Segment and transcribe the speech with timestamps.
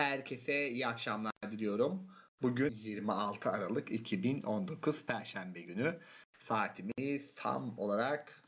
[0.00, 2.06] Herkese iyi akşamlar diliyorum.
[2.42, 5.98] Bugün 26 Aralık 2019 Perşembe günü.
[6.38, 8.42] Saatimiz tam olarak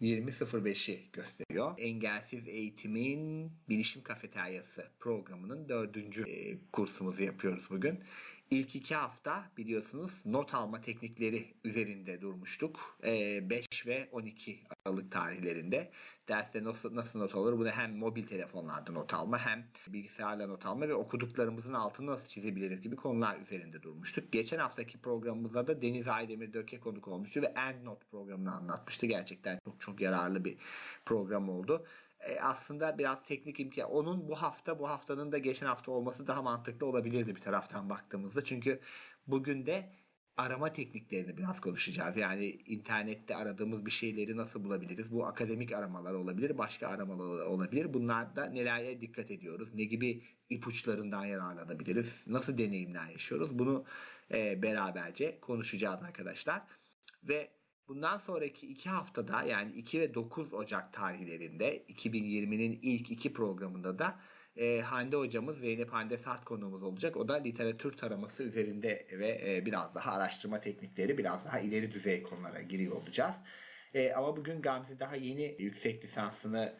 [0.00, 1.74] 20.05'i gösteriyor.
[1.78, 8.04] Engelsiz Eğitimin Bilişim Kafeteryası programının dördüncü e, kursumuzu yapıyoruz bugün.
[8.50, 12.98] İlk iki hafta biliyorsunuz not alma teknikleri üzerinde durmuştuk.
[13.04, 15.90] E, 5 ve 12 Aralık tarihlerinde.
[16.28, 17.58] Derste nasıl, nasıl not alır?
[17.58, 22.80] Bunu hem mobil telefonlarda not alma hem bilgisayarla not alma ve okuduklarımızın altını nasıl çizebiliriz
[22.80, 24.32] gibi konular üzerinde durmuştuk.
[24.32, 29.06] Geçen haftaki programımızda da Deniz Aydemir Döke konuk olmuştu ve EndNote programını anlatmıştı.
[29.06, 30.56] Gerçekten çok çok yararlı bir
[31.04, 31.86] program oldu
[32.20, 33.90] e, aslında biraz teknik imkan.
[33.90, 38.44] Onun bu hafta bu haftanın da geçen hafta olması daha mantıklı olabilirdi bir taraftan baktığımızda.
[38.44, 38.80] Çünkü
[39.26, 39.92] bugün de
[40.36, 42.16] arama tekniklerini biraz konuşacağız.
[42.16, 45.12] Yani internette aradığımız bir şeyleri nasıl bulabiliriz?
[45.12, 47.94] Bu akademik aramalar olabilir, başka aramalar olabilir.
[47.94, 49.74] Bunlarda nelere dikkat ediyoruz?
[49.74, 52.24] Ne gibi ipuçlarından yararlanabiliriz?
[52.26, 53.58] Nasıl deneyimler yaşıyoruz?
[53.58, 53.84] Bunu
[54.34, 56.62] e, beraberce konuşacağız arkadaşlar.
[57.22, 57.50] Ve
[57.90, 64.20] Bundan sonraki iki haftada yani 2 ve 9 Ocak tarihlerinde 2020'nin ilk iki programında da
[64.56, 67.16] e, Hande hocamız Zeynep Hande Sart konuğumuz olacak.
[67.16, 72.22] O da literatür taraması üzerinde ve e, biraz daha araştırma teknikleri, biraz daha ileri düzey
[72.22, 73.36] konulara giriyor olacağız.
[73.94, 76.74] E, ama bugün Gamze daha yeni yüksek lisansını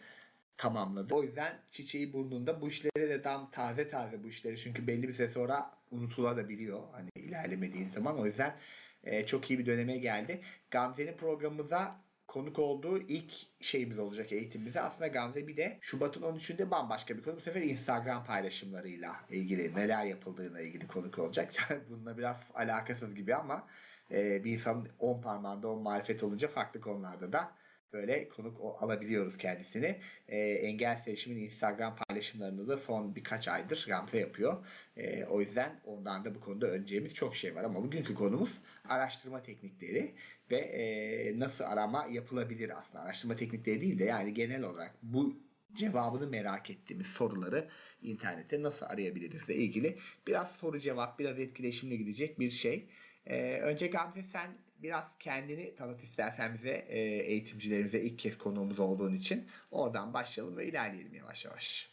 [0.57, 1.15] tamamladı.
[1.15, 5.13] O yüzden çiçeği burnunda bu işleri de tam taze taze bu işleri çünkü belli bir
[5.13, 8.19] süre sonra unutulabiliyor hani ilerlemediğin zaman.
[8.19, 8.57] O yüzden
[9.05, 10.41] e, çok iyi bir döneme geldi.
[10.71, 14.81] Gamze'nin programımıza konuk olduğu ilk şeyimiz olacak eğitimimize.
[14.81, 17.37] Aslında Gamze bir de Şubat'ın 13'ünde bambaşka bir konu.
[17.37, 21.55] Bu sefer Instagram paylaşımlarıyla ilgili neler yapıldığına ilgili konuk olacak.
[21.91, 23.67] Bununla biraz alakasız gibi ama
[24.11, 27.53] e, bir insanın 10 parmağında 10 marifet olunca farklı konularda da
[27.93, 29.99] böyle konuk alabiliyoruz kendisini.
[30.29, 34.67] E, Engel Sevişim'in Instagram paylaşımlarını da son birkaç aydır Gamze yapıyor.
[34.97, 37.65] E, o yüzden ondan da bu konuda öneceğimiz çok şey var.
[37.65, 40.15] Ama bugünkü konumuz araştırma teknikleri
[40.51, 43.05] ve e, nasıl arama yapılabilir aslında.
[43.05, 45.37] Araştırma teknikleri değil de yani genel olarak bu
[45.75, 47.69] cevabını merak ettiğimiz soruları
[48.03, 52.89] internette nasıl arayabiliriz ile ilgili biraz soru cevap, biraz etkileşimle gidecek bir şey.
[53.27, 54.51] Ee, önce Gamze sen
[54.83, 59.49] biraz kendini tanıt istersen bize e, eğitimcilerimize ilk kez konuğumuz olduğun için.
[59.71, 61.91] Oradan başlayalım ve ilerleyelim yavaş yavaş.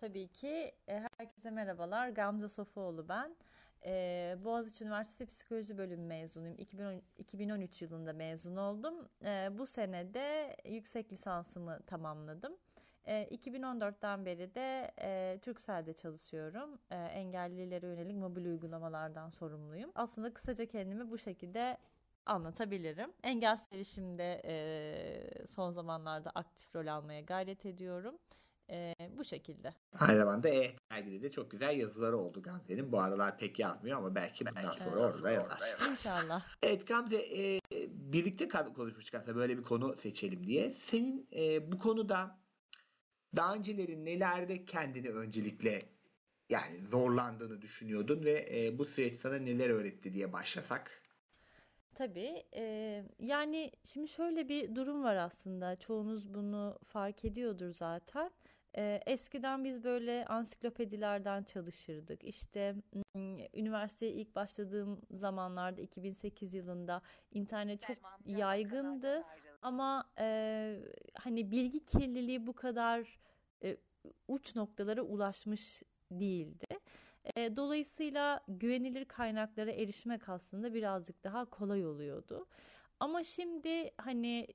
[0.00, 0.74] Tabii ki.
[0.88, 2.08] E, herkese merhabalar.
[2.08, 3.36] Gamze Sofuoğlu ben.
[3.84, 6.58] E, Boğaziçi Üniversitesi Psikoloji Bölümü mezunuyum.
[6.58, 9.08] 2010, 2013 yılında mezun oldum.
[9.24, 12.56] E, bu sene de yüksek lisansımı tamamladım.
[13.06, 16.78] 2014'ten beri de e, Turkcell'de çalışıyorum.
[16.90, 19.92] E, engellilere yönelik mobil uygulamalardan sorumluyum.
[19.94, 21.78] Aslında kısaca kendimi bu şekilde
[22.26, 23.12] anlatabilirim.
[23.22, 28.18] Engel erişimde e, son zamanlarda aktif rol almaya gayret ediyorum.
[28.70, 29.74] E, bu şekilde.
[29.98, 32.92] Aynı zamanda E dergide de çok güzel yazıları oldu Gamze'nin.
[32.92, 35.14] Bu aralar pek yazmıyor ama belki bundan belki sonra evet.
[35.14, 35.58] orada yazar.
[35.90, 36.42] İnşallah.
[36.62, 40.72] Evet Gamze e, birlikte konuşmuştuk aslında böyle bir konu seçelim diye.
[40.72, 42.39] Senin e, bu konuda
[43.36, 45.82] daha önceleri nelerde kendini öncelikle
[46.48, 51.02] yani zorlandığını düşünüyordun ve e, bu süreç sana neler öğretti diye başlasak?
[51.94, 52.44] Tabii.
[52.56, 55.76] E, yani şimdi şöyle bir durum var aslında.
[55.76, 58.30] Çoğunuz bunu fark ediyordur zaten.
[58.76, 62.24] E, eskiden biz böyle ansiklopedilerden çalışırdık.
[62.24, 62.74] İşte
[63.54, 69.24] üniversiteye ilk başladığım zamanlarda 2008 yılında internet çok yaygındı.
[69.62, 70.76] Ama e,
[71.14, 73.18] hani bilgi kirliliği bu kadar
[73.62, 73.76] e,
[74.28, 76.66] uç noktalara ulaşmış değildi.
[77.36, 82.46] E, dolayısıyla güvenilir kaynaklara erişmek aslında birazcık daha kolay oluyordu.
[83.00, 84.46] Ama şimdi hani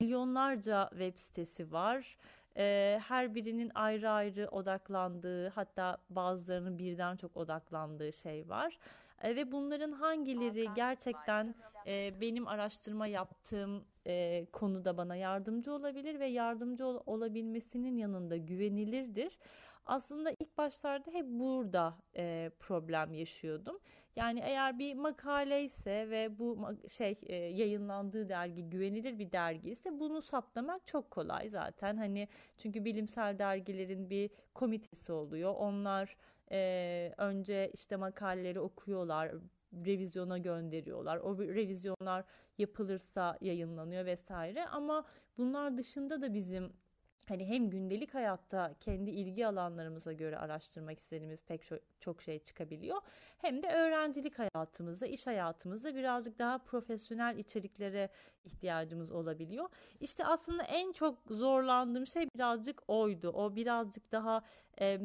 [0.00, 2.16] milyonlarca web sitesi var.
[2.56, 8.78] E, her birinin ayrı ayrı odaklandığı hatta bazılarının birden çok odaklandığı şey var.
[9.22, 11.54] E, ve bunların hangileri gerçekten
[11.86, 19.38] e, benim araştırma yaptığım e, konuda bana yardımcı olabilir ve yardımcı ol, olabilmesinin yanında güvenilirdir.
[19.86, 23.78] Aslında ilk başlarda hep burada e, problem yaşıyordum.
[24.16, 26.58] Yani eğer bir makale ise ve bu
[26.88, 31.96] şey e, yayınlandığı dergi güvenilir bir dergi ise bunu saptamak çok kolay zaten.
[31.96, 35.54] Hani çünkü bilimsel dergilerin bir komitesi oluyor.
[35.58, 36.16] Onlar
[36.52, 39.32] e, önce işte makaleleri okuyorlar,
[39.72, 41.16] revizyona gönderiyorlar.
[41.16, 42.24] O revizyonlar
[42.58, 44.66] yapılırsa yayınlanıyor vesaire.
[44.66, 45.06] Ama
[45.38, 46.72] bunlar dışında da bizim
[47.28, 51.62] hani hem gündelik hayatta kendi ilgi alanlarımıza göre araştırmak istediğimiz pek
[52.00, 52.96] çok, şey çıkabiliyor.
[53.38, 58.08] Hem de öğrencilik hayatımızda, iş hayatımızda birazcık daha profesyonel içeriklere
[58.46, 59.68] ihtiyacımız olabiliyor.
[60.00, 63.28] İşte aslında en çok zorlandığım şey birazcık oydu.
[63.28, 64.42] O birazcık daha
[64.80, 65.00] e,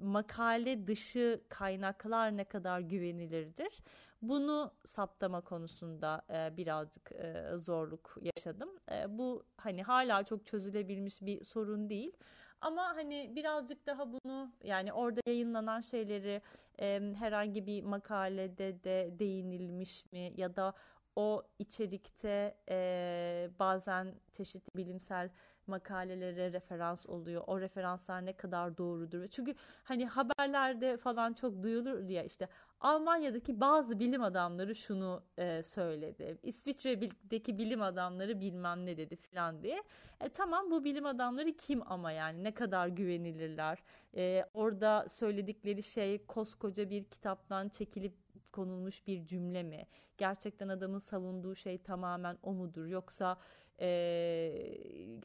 [0.00, 3.82] makale dışı kaynaklar ne kadar güvenilirdir?
[4.22, 8.70] Bunu saptama konusunda e, birazcık e, zorluk yaşadım.
[8.92, 12.12] E, bu hani hala çok çözülebilmiş bir sorun değil.
[12.60, 16.42] Ama hani birazcık daha bunu yani orada yayınlanan şeyleri
[16.80, 20.74] e, herhangi bir makalede de değinilmiş mi ya da
[21.16, 25.30] o içerikte e, bazen çeşitli bilimsel
[25.66, 27.42] makalelere referans oluyor.
[27.46, 29.26] O referanslar ne kadar doğrudur?
[29.26, 29.54] Çünkü
[29.84, 32.48] hani haberlerde falan çok duyulur ya işte
[32.80, 36.38] Almanya'daki bazı bilim adamları şunu e, söyledi.
[36.42, 39.82] İsviçre'deki bilim adamları bilmem ne dedi falan diye.
[40.20, 43.78] E, tamam bu bilim adamları kim ama yani ne kadar güvenilirler?
[44.16, 49.86] E, orada söyledikleri şey koskoca bir kitaptan çekilip konulmuş bir cümle mi?
[50.18, 52.86] Gerçekten adamın savunduğu şey tamamen o mudur?
[52.86, 53.38] Yoksa
[53.80, 54.78] e,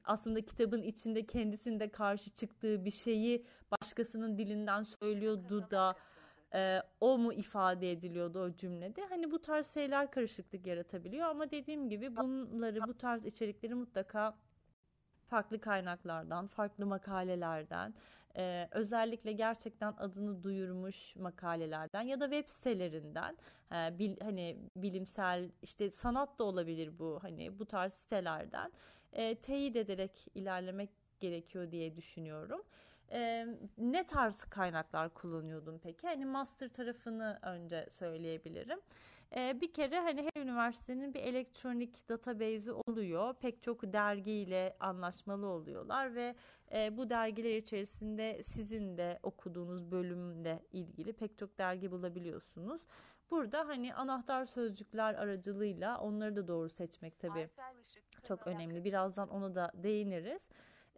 [0.03, 5.95] aslında kitabın içinde kendisinde karşı çıktığı bir şeyi başkasının dilinden söylüyordu da
[6.53, 9.05] e, o mu ifade ediliyordu o cümlede?
[9.05, 14.37] Hani bu tarz şeyler karışıklık yaratabiliyor ama dediğim gibi bunları bu tarz içerikleri mutlaka
[15.31, 17.93] farklı kaynaklardan, farklı makalelerden,
[18.37, 23.37] e, özellikle gerçekten adını duyurmuş makalelerden ya da web sitelerinden,
[23.71, 28.71] e, bil, hani bilimsel işte sanat da olabilir bu hani bu tarz sitelerden
[29.13, 30.89] e, teyit ederek ilerlemek
[31.19, 32.61] gerekiyor diye düşünüyorum.
[33.11, 33.47] E,
[33.77, 36.07] ne tarz kaynaklar kullanıyordum peki?
[36.07, 38.79] Hani master tarafını önce söyleyebilirim.
[39.35, 43.33] E, bir kere hani her üniversitenin bir elektronik database'i oluyor.
[43.33, 46.35] Pek çok dergiyle anlaşmalı oluyorlar ve
[46.71, 52.81] e, bu dergiler içerisinde sizin de okuduğunuz bölümle ilgili pek çok dergi bulabiliyorsunuz.
[53.31, 57.49] Burada hani anahtar sözcükler aracılığıyla onları da doğru seçmek tabii
[58.27, 58.83] çok önemli.
[58.83, 60.49] Birazdan onu da değiniriz.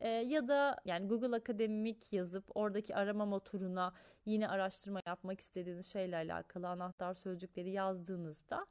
[0.03, 3.93] E, ya da yani Google Akademik yazıp oradaki arama motoruna
[4.25, 8.67] yine araştırma yapmak istediğiniz şeyle alakalı anahtar sözcükleri yazdığınızda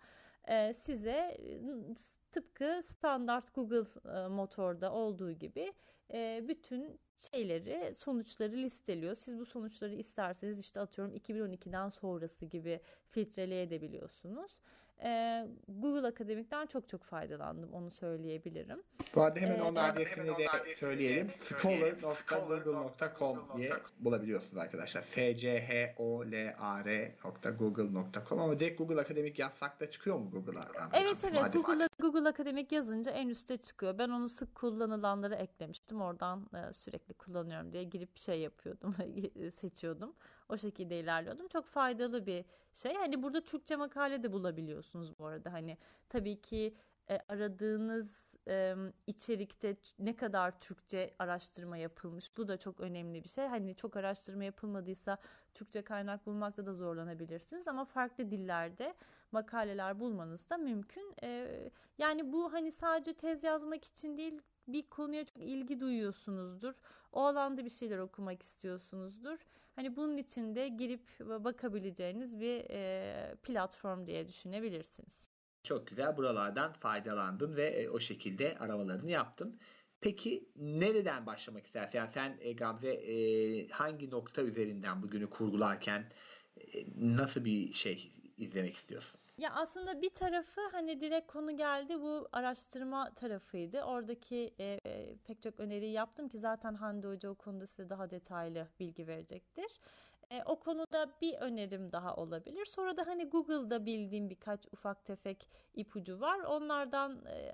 [0.49, 1.39] e, size
[2.33, 3.85] tıpkı standart Google
[4.25, 5.73] e, motorda olduğu gibi
[6.13, 9.15] e, bütün şeyleri, sonuçları listeliyor.
[9.15, 12.81] Siz bu sonuçları isterseniz işte atıyorum 2012'den sonrası gibi
[13.11, 14.59] filtreleyebiliyorsunuz.
[15.69, 18.83] Google Akademik'ten çok çok faydalandım onu söyleyebilirim.
[19.15, 20.47] Bu arada hemen ee, onun adresini de
[20.77, 21.31] söyleyelim.
[21.31, 25.03] scholar.google.com diye bulabiliyorsunuz arkadaşlar.
[25.03, 30.31] s c h o l a r.google.com ama direkt Google Akademik yazsak da çıkıyor mu
[30.31, 30.69] Google'a?
[30.93, 33.99] Evet evet Google, Google Akademik yazınca en üstte çıkıyor.
[33.99, 36.01] Ben onu sık kullanılanları eklemiştim.
[36.01, 38.95] Oradan e, sürekli kullanıyorum diye girip şey yapıyordum,
[39.61, 40.15] seçiyordum.
[40.49, 41.49] O şekilde ilerliyordum.
[41.49, 42.95] Çok faydalı bir şey.
[42.95, 45.53] Hani burada Türkçe makale de bulabiliyorsunuz bu arada.
[45.53, 45.79] Hani
[46.09, 46.75] tabii ki
[47.11, 48.75] e, aradığınız e,
[49.07, 52.37] içerikte ne kadar Türkçe araştırma yapılmış.
[52.37, 53.47] Bu da çok önemli bir şey.
[53.47, 55.19] Hani çok araştırma yapılmadıysa
[55.55, 58.95] Türkçe kaynak bulmakta da zorlanabilirsiniz ama farklı dillerde
[59.33, 61.15] makaleler bulmanız da mümkün.
[61.23, 61.49] E,
[61.99, 66.81] yani bu hani sadece tez yazmak için değil bir konuya çok ilgi duyuyorsunuzdur.
[67.13, 69.39] O alanda bir şeyler okumak istiyorsunuzdur.
[69.77, 75.27] Hani bunun için de girip bakabileceğiniz bir e, platform diye düşünebilirsiniz.
[75.63, 76.17] Çok güzel.
[76.17, 79.61] Buralardan faydalandın ve e, o şekilde aramalarını yaptın.
[80.01, 81.99] Peki nereden başlamak istersin?
[81.99, 86.13] Yani sen e, Gamze e, hangi nokta üzerinden bugünü kurgularken
[86.57, 89.22] e, nasıl bir şey izlemek istiyorsun?
[89.39, 93.83] Ya aslında bir tarafı hani direkt konu geldi bu araştırma tarafıydı.
[93.83, 98.11] Oradaki e, e, pek çok öneriyi yaptım ki zaten Hande Hoca o konuda size daha
[98.11, 99.81] detaylı bilgi verecektir.
[100.31, 102.65] E, o konuda bir önerim daha olabilir.
[102.67, 106.41] Sonra da hani Google'da bildiğim birkaç ufak tefek ipucu var.
[106.41, 107.53] Onlardan e,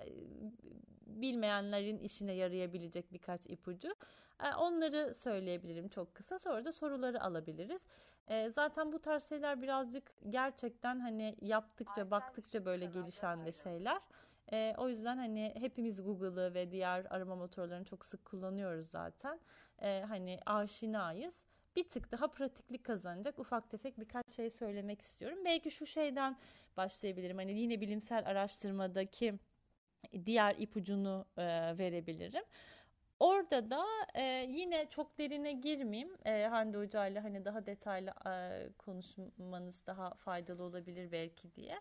[1.09, 3.95] bilmeyenlerin işine yarayabilecek birkaç ipucu.
[4.43, 6.39] E, onları söyleyebilirim çok kısa.
[6.39, 7.81] Sonra da soruları alabiliriz.
[8.27, 14.01] E, zaten bu tarz şeyler birazcık gerçekten hani yaptıkça baktıkça böyle gelişen de şeyler.
[14.51, 19.39] E, o yüzden hani hepimiz Google'ı ve diğer arama motorlarını çok sık kullanıyoruz zaten.
[19.81, 21.43] E, hani aşinayız.
[21.75, 25.39] Bir tık daha pratiklik kazanacak ufak tefek birkaç şey söylemek istiyorum.
[25.45, 26.37] Belki şu şeyden
[26.77, 27.37] başlayabilirim.
[27.37, 29.39] Hani yine bilimsel araştırmadaki
[30.25, 31.43] diğer ipucunu e,
[31.77, 32.43] verebilirim.
[33.19, 36.17] Orada da e, yine çok derine girmeyeyim.
[36.25, 41.79] E, Hande Hoca ile hani daha detaylı e, konuşmanız daha faydalı olabilir belki diye.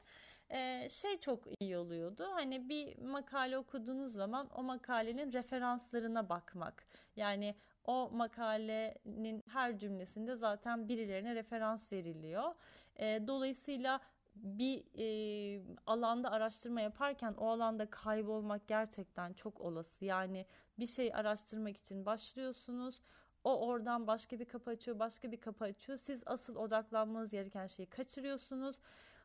[0.51, 2.27] E, şey çok iyi oluyordu.
[2.33, 6.87] Hani bir makale okuduğunuz zaman o makalenin referanslarına bakmak.
[7.17, 12.55] Yani o makalenin her cümlesinde zaten birilerine referans veriliyor.
[12.97, 14.01] E, dolayısıyla
[14.43, 20.05] bir e, alanda araştırma yaparken o alanda kaybolmak gerçekten çok olası.
[20.05, 20.47] Yani
[20.79, 23.01] bir şey araştırmak için başlıyorsunuz.
[23.45, 25.99] O oradan başka bir kapı açıyor, başka bir kapı açıyor.
[25.99, 28.77] Siz asıl odaklanmanız gereken şeyi kaçırıyorsunuz.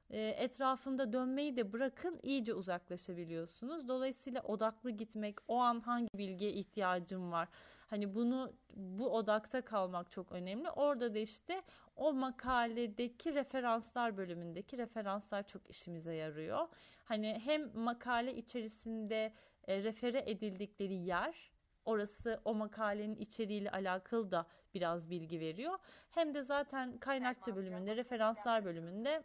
[0.10, 3.88] E, etrafında dönmeyi de bırakın iyice uzaklaşabiliyorsunuz.
[3.88, 7.48] Dolayısıyla odaklı gitmek, o an hangi bilgiye ihtiyacım var?
[7.94, 10.70] Hani bunu bu odakta kalmak çok önemli.
[10.70, 11.62] Orada da işte
[11.96, 16.68] o makaledeki referanslar bölümündeki referanslar çok işimize yarıyor.
[17.06, 19.34] Hani hem makale içerisinde
[19.68, 21.52] e, refere edildikleri yer
[21.86, 25.78] orası o makalenin içeriğiyle alakalı da biraz bilgi veriyor.
[26.10, 29.24] Hem de zaten kaynakça bölümünde, referanslar bölümünde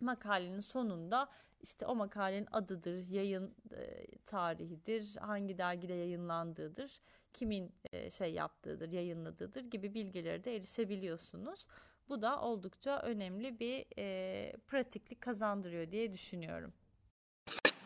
[0.00, 1.28] makalenin sonunda
[1.62, 7.00] işte o makalenin adıdır, yayın e, tarihidir, hangi dergide yayınlandığıdır,
[7.32, 11.66] kimin e, şey yaptığıdır, yayınladığıdır gibi bilgilere de erişebiliyorsunuz.
[12.08, 16.72] Bu da oldukça önemli bir e, pratiklik kazandırıyor diye düşünüyorum.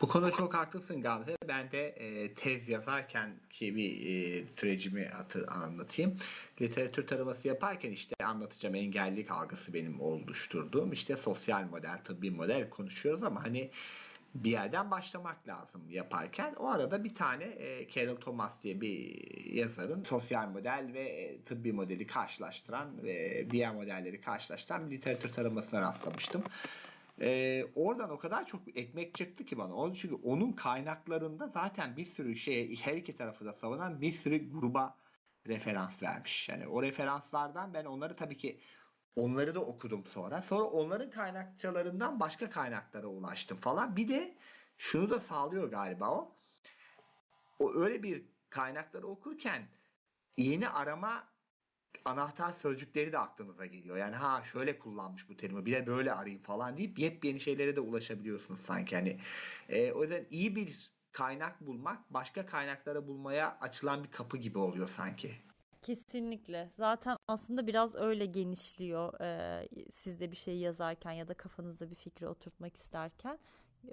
[0.01, 1.37] Bu konuda çok haklısın Gamze.
[1.47, 6.17] Ben de e, tez yazarken ki bir e, sürecimi hatır, anlatayım.
[6.61, 13.23] Literatür taraması yaparken işte anlatacağım engellilik algısı benim oluşturduğum işte sosyal model, tıbbi model konuşuyoruz
[13.23, 13.71] ama hani
[14.35, 16.53] bir yerden başlamak lazım yaparken.
[16.53, 21.73] O arada bir tane e, Carol Thomas diye bir yazarın sosyal model ve e, tıbbi
[21.73, 26.43] modeli karşılaştıran ve diğer modelleri karşılaştıran bir literatür taramasına rastlamıştım.
[27.21, 29.95] Ee, oradan o kadar çok ekmek çıktı ki bana.
[29.95, 34.95] Çünkü onun kaynaklarında zaten bir sürü şeye her iki tarafı da savunan bir sürü gruba
[35.47, 36.49] referans vermiş.
[36.49, 38.59] Yani o referanslardan ben onları tabii ki
[39.15, 40.41] onları da okudum sonra.
[40.41, 43.95] Sonra onların kaynakçalarından başka kaynaklara ulaştım falan.
[43.95, 44.37] Bir de
[44.77, 46.35] şunu da sağlıyor galiba o.
[47.59, 49.67] O öyle bir kaynakları okurken
[50.37, 51.27] yeni arama
[52.05, 53.97] anahtar sözcükleri de aklınıza geliyor.
[53.97, 57.79] Yani ha şöyle kullanmış bu terimi bir de böyle arayayım falan deyip yepyeni şeylere de
[57.79, 58.95] ulaşabiliyorsunuz sanki.
[58.95, 59.19] Hani
[59.69, 64.87] e, o yüzden iyi bir kaynak bulmak başka kaynaklara bulmaya açılan bir kapı gibi oluyor
[64.87, 65.35] sanki.
[65.85, 66.69] Kesinlikle.
[66.73, 69.13] Zaten aslında biraz öyle genişliyor.
[69.21, 73.39] Ee, siz de bir şey yazarken ya da kafanızda bir fikri oturtmak isterken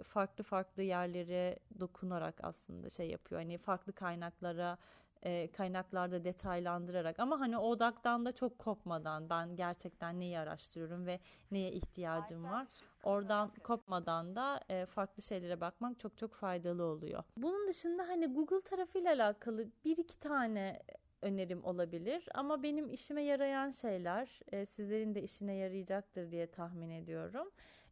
[0.02, 3.40] farklı farklı yerlere dokunarak aslında şey yapıyor.
[3.40, 4.78] Hani farklı kaynaklara
[5.22, 11.20] e, kaynaklarda detaylandırarak ama hani odaktan da çok kopmadan ben gerçekten neyi araştırıyorum ve
[11.50, 12.68] neye ihtiyacım var
[13.04, 17.24] oradan kopmadan da e, farklı şeylere bakmak çok çok faydalı oluyor.
[17.36, 20.82] Bunun dışında hani Google tarafıyla alakalı bir iki tane
[21.22, 22.28] önerim olabilir.
[22.34, 27.50] Ama benim işime yarayan şeyler e, sizlerin de işine yarayacaktır diye tahmin ediyorum.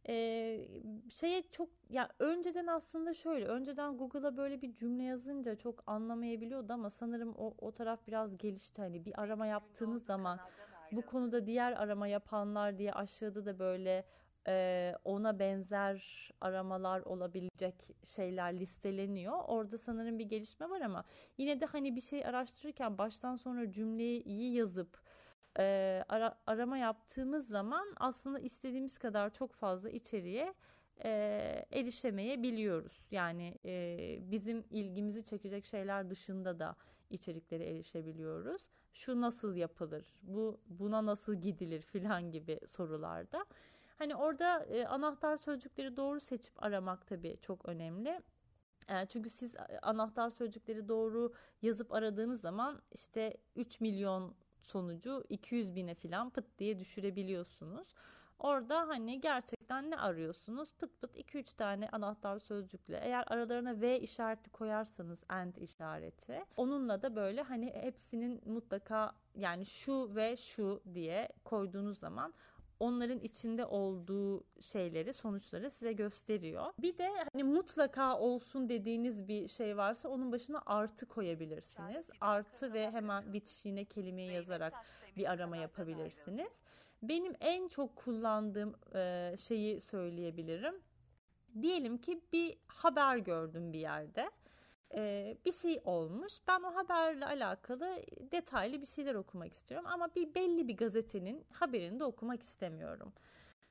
[0.09, 0.69] Ee,
[1.11, 6.91] şeye çok ya önceden aslında şöyle önceden Google'a böyle bir cümle yazınca çok anlamayabiliyordu ama
[6.91, 8.83] sanırım o, o taraf biraz gelişti.
[8.83, 10.41] Hani bir arama yaptığınız zaman
[10.93, 14.05] bu konuda diğer arama yapanlar diye aşağıda da böyle
[14.49, 19.39] e, ona benzer aramalar olabilecek şeyler listeleniyor.
[19.47, 21.05] Orada sanırım bir gelişme var ama
[21.39, 25.01] yine de hani bir şey araştırırken baştan sonra cümleyi iyi yazıp
[25.59, 30.55] e, ara, arama yaptığımız zaman aslında istediğimiz kadar çok fazla içeriğe
[31.05, 31.11] e,
[31.73, 33.07] erişemeyebiliyoruz.
[33.11, 36.77] Yani e, bizim ilgimizi çekecek şeyler dışında da
[37.11, 38.71] içeriklere erişebiliyoruz.
[38.93, 40.05] Şu nasıl yapılır?
[40.23, 43.45] Bu buna nasıl gidilir filan gibi sorularda.
[44.01, 48.21] Hani orada e, anahtar sözcükleri doğru seçip aramak tabii çok önemli.
[48.89, 55.95] E, çünkü siz anahtar sözcükleri doğru yazıp aradığınız zaman işte 3 milyon sonucu 200 bine
[55.95, 57.95] falan pıt diye düşürebiliyorsunuz.
[58.39, 60.75] Orada hani gerçekten ne arıyorsunuz?
[60.75, 63.01] Pıt pıt 2-3 tane anahtar sözcükle.
[63.03, 66.45] Eğer aralarına V işareti koyarsanız and işareti.
[66.57, 72.35] Onunla da böyle hani hepsinin mutlaka yani şu ve şu diye koyduğunuz zaman
[72.81, 76.73] onların içinde olduğu şeyleri, sonuçları size gösteriyor.
[76.79, 82.11] Bir de hani mutlaka olsun dediğiniz bir şey varsa onun başına artı koyabilirsiniz.
[82.21, 84.75] Artı ve hemen bitişiğine kelimeyi yazarak
[85.17, 86.61] bir arama yapabilirsiniz.
[87.03, 90.75] Benim en çok kullandığım e, şeyi söyleyebilirim.
[91.63, 94.31] Diyelim ki bir haber gördüm bir yerde
[94.95, 96.33] e, bir şey olmuş.
[96.49, 102.01] Ben o haberle alakalı detaylı bir şeyler okumak istiyorum ama bir belli bir gazetenin haberini
[102.01, 103.13] de okumak istemiyorum.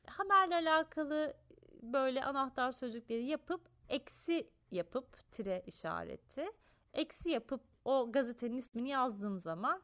[0.08, 1.34] Haberle alakalı
[1.82, 6.52] böyle anahtar sözcükleri yapıp eksi yapıp tire işareti
[6.94, 9.82] eksi yapıp o gazetenin ismini yazdığım zaman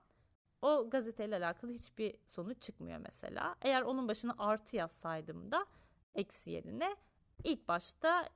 [0.62, 3.56] o gazeteyle alakalı hiçbir sonuç çıkmıyor mesela.
[3.62, 5.66] Eğer onun başına artı yazsaydım da
[6.16, 6.96] eksi yerine
[7.44, 8.30] ilk başta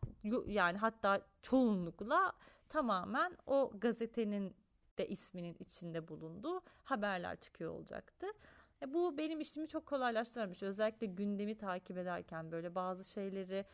[0.47, 2.33] yani hatta çoğunlukla
[2.69, 4.55] tamamen o gazetenin
[4.97, 8.27] de isminin içinde bulunduğu haberler çıkıyor olacaktı.
[8.81, 10.63] E bu benim işimi çok kolaylaştırmış.
[10.63, 13.65] Özellikle gündemi takip ederken böyle bazı şeyleri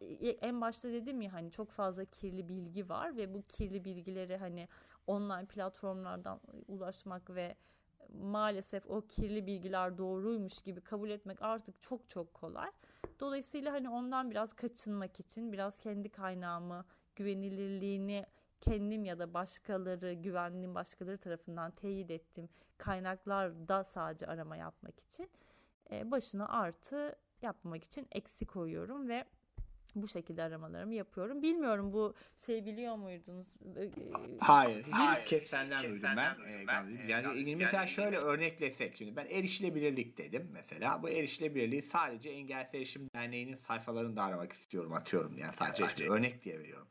[0.00, 4.36] e, en başta dedim ya hani çok fazla kirli bilgi var ve bu kirli bilgileri
[4.36, 4.68] hani
[5.06, 7.56] online platformlardan ulaşmak ve
[8.20, 12.70] maalesef o kirli bilgiler doğruymuş gibi kabul etmek artık çok çok kolay.
[13.20, 16.84] Dolayısıyla hani ondan biraz kaçınmak için biraz kendi kaynağımı,
[17.16, 18.26] güvenilirliğini
[18.62, 25.30] kendim ya da başkaları, güvendiğim başkaları tarafından teyit ettiğim kaynaklarda sadece arama yapmak için
[25.90, 29.24] e, başına artı yapmak için eksi koyuyorum ve
[29.94, 31.42] bu şekilde aramalarımı yapıyorum.
[31.42, 32.14] Bilmiyorum bu
[32.46, 33.46] şey biliyor muydunuz?
[34.40, 34.86] Hayır.
[34.90, 35.26] Hayır.
[35.26, 36.16] Kez senden duydum ben.
[36.16, 41.02] ben e, yani, yani mesela şöyle örneklesek şimdi ben erişilebilirlik dedim mesela.
[41.02, 45.38] Bu erişilebilirliği sadece Engelsiz Erişim Derneği'nin sayfalarında aramak istiyorum atıyorum.
[45.38, 46.88] Yani sadece işte örnek diye veriyorum.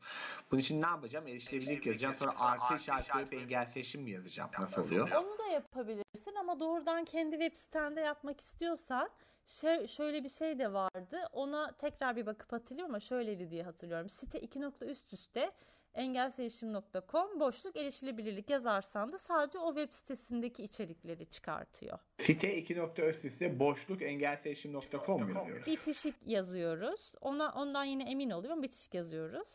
[0.50, 1.26] Bunun için ne yapacağım?
[1.26, 2.14] Erişilebilirlik yazacağım.
[2.14, 4.50] Sonra artı işaret koyup engelsiz erişim mi yazacağım?
[4.58, 5.10] Nasıl oluyor?
[5.10, 9.10] Onu da yapabilirsin ama doğrudan kendi web sitende yapmak istiyorsan
[9.46, 11.18] şey, şöyle bir şey de vardı.
[11.32, 14.08] Ona tekrar bir bakıp hatırlıyorum ama şöyleydi diye hatırlıyorum.
[14.08, 15.52] Site iki nokta üst üste
[15.94, 21.98] engelseyişim.com boşluk erişilebilirlik yazarsan da sadece o web sitesindeki içerikleri çıkartıyor.
[22.18, 25.66] Site iki nokta üst üste boşluk engelseyişim.com yazıyoruz.
[25.66, 27.12] Bitişik yazıyoruz.
[27.20, 28.62] Ona ondan yine emin oluyorum.
[28.62, 29.48] Bitişik yazıyoruz.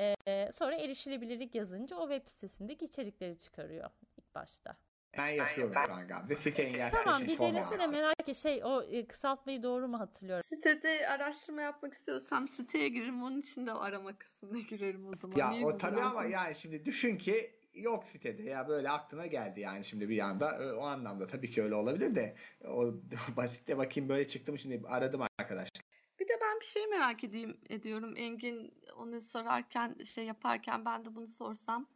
[0.00, 4.76] Ee, sonra erişilebilirlik yazınca o web sitesindeki içerikleri çıkarıyor ilk başta.
[5.18, 6.26] Ben yapıyorum ben, kanka.
[6.28, 8.36] Ve site engelsiz Tamam bir denesene merak et.
[8.36, 10.42] Şey o e, kısaltmayı doğru mu hatırlıyorum?
[10.42, 13.22] Sitede araştırma yapmak istiyorsam siteye girerim.
[13.22, 15.36] Onun için de arama kısmına girerim o zaman.
[15.36, 16.18] Ya Niye o tabii lazım?
[16.18, 20.74] ama yani şimdi düşün ki yok sitede ya böyle aklına geldi yani şimdi bir anda
[20.78, 22.94] o anlamda tabii ki öyle olabilir de o
[23.36, 25.82] basitte bakayım böyle çıktım şimdi aradım arkadaşlar.
[26.20, 31.14] Bir de ben bir şey merak edeyim ediyorum Engin onu sorarken şey yaparken ben de
[31.14, 31.88] bunu sorsam.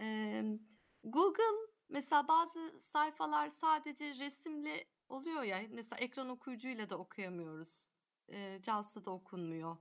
[0.00, 0.42] Ee,
[1.04, 5.58] Google Mesela bazı sayfalar sadece resimli oluyor ya.
[5.70, 7.88] Mesela ekran okuyucuyla da okuyamıyoruz.
[8.28, 8.60] E,
[9.04, 9.76] da okunmuyor.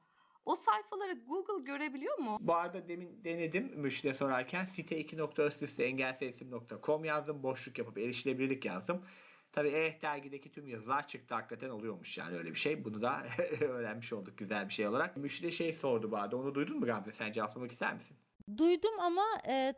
[0.46, 2.38] O sayfaları Google görebiliyor mu?
[2.42, 7.44] Bu arada demin denedim müşteri sorarken site 2.engelsesim.com yazdım.
[7.44, 9.06] Boşluk yapıp erişilebilirlik yazdım.
[9.52, 12.86] Tabii e dergideki tüm yazılar çıktı hakikaten oluyormuş yani öyle bir şey.
[12.86, 13.24] Bunu da
[13.62, 15.18] öğrenmiş olduk güzel bir şey olarak.
[15.18, 18.17] Müşteri şey sordu bu arada onu duydun mu Gamze sen cevaplamak ister misin?
[18.58, 19.74] Duydum ama e,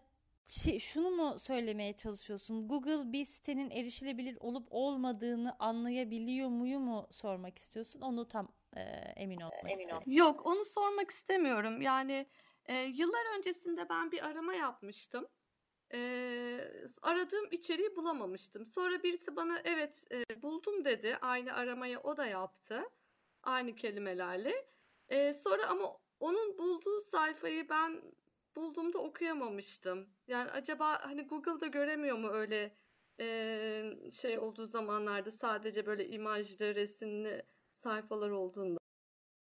[0.50, 2.68] şey, şunu mu söylemeye çalışıyorsun?
[2.68, 8.02] Google bir sitenin erişilebilir olup olmadığını anlayabiliyor muyu mu sormak istiyorsun?
[8.02, 8.82] Onu tam e,
[9.16, 10.02] emin olmak emin ol.
[10.06, 11.82] Yok, onu sormak istemiyorum.
[11.82, 12.28] Yani
[12.66, 15.28] e, yıllar öncesinde ben bir arama yapmıştım.
[15.94, 16.00] E,
[17.02, 18.68] aradığım içeriği bulamamıştım.
[18.68, 21.18] Sonra birisi bana evet e, buldum dedi.
[21.22, 22.84] Aynı aramayı o da yaptı.
[23.44, 24.70] Aynı kelimelerle.
[25.10, 28.02] E, sonra ama onun bulduğu sayfayı ben
[28.56, 30.10] bulduğumda okuyamamıştım.
[30.28, 32.76] Yani acaba hani Google'da göremiyor mu öyle
[33.20, 38.80] e, şey olduğu zamanlarda sadece böyle imajlı, resimli sayfalar olduğunda?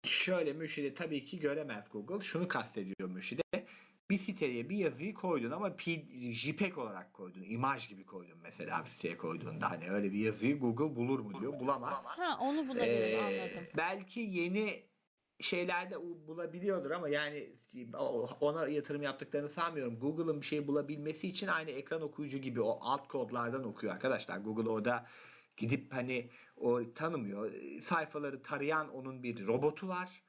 [0.05, 2.25] Şöyle müşide tabii ki göremez Google.
[2.25, 3.43] Şunu kastediyor müşide.
[4.11, 5.77] Bir siteye bir yazıyı koydun ama
[6.33, 7.43] JPEG olarak koydun.
[7.43, 9.71] imaj gibi koydun mesela bir siteye koyduğunda.
[9.71, 11.61] Hani öyle bir yazıyı Google bulur mu diyor.
[11.61, 12.05] Bulamaz.
[12.05, 13.67] Ha onu bulabilir ee, anladım.
[13.77, 14.83] Belki yeni
[15.41, 17.53] şeylerde bulabiliyordur ama yani
[18.41, 19.99] ona yatırım yaptıklarını sanmıyorum.
[19.99, 24.39] Google'ın bir şey bulabilmesi için aynı ekran okuyucu gibi o alt kodlardan okuyor arkadaşlar.
[24.39, 25.07] Google orada
[25.57, 27.53] gidip hani o tanımıyor.
[27.83, 30.23] Sayfaları tarayan onun bir robotu var.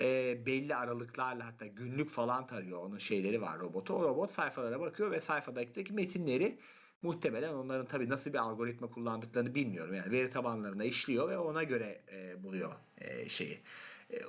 [0.00, 2.78] E, belli aralıklarla hatta günlük falan tarıyor.
[2.78, 3.94] Onun şeyleri var robotu.
[3.94, 6.58] O robot sayfalara bakıyor ve sayfadaki metinleri
[7.02, 9.94] muhtemelen onların tabii nasıl bir algoritma kullandıklarını bilmiyorum.
[9.94, 13.62] Yani veri tabanlarına işliyor ve ona göre e, buluyor e, şeyi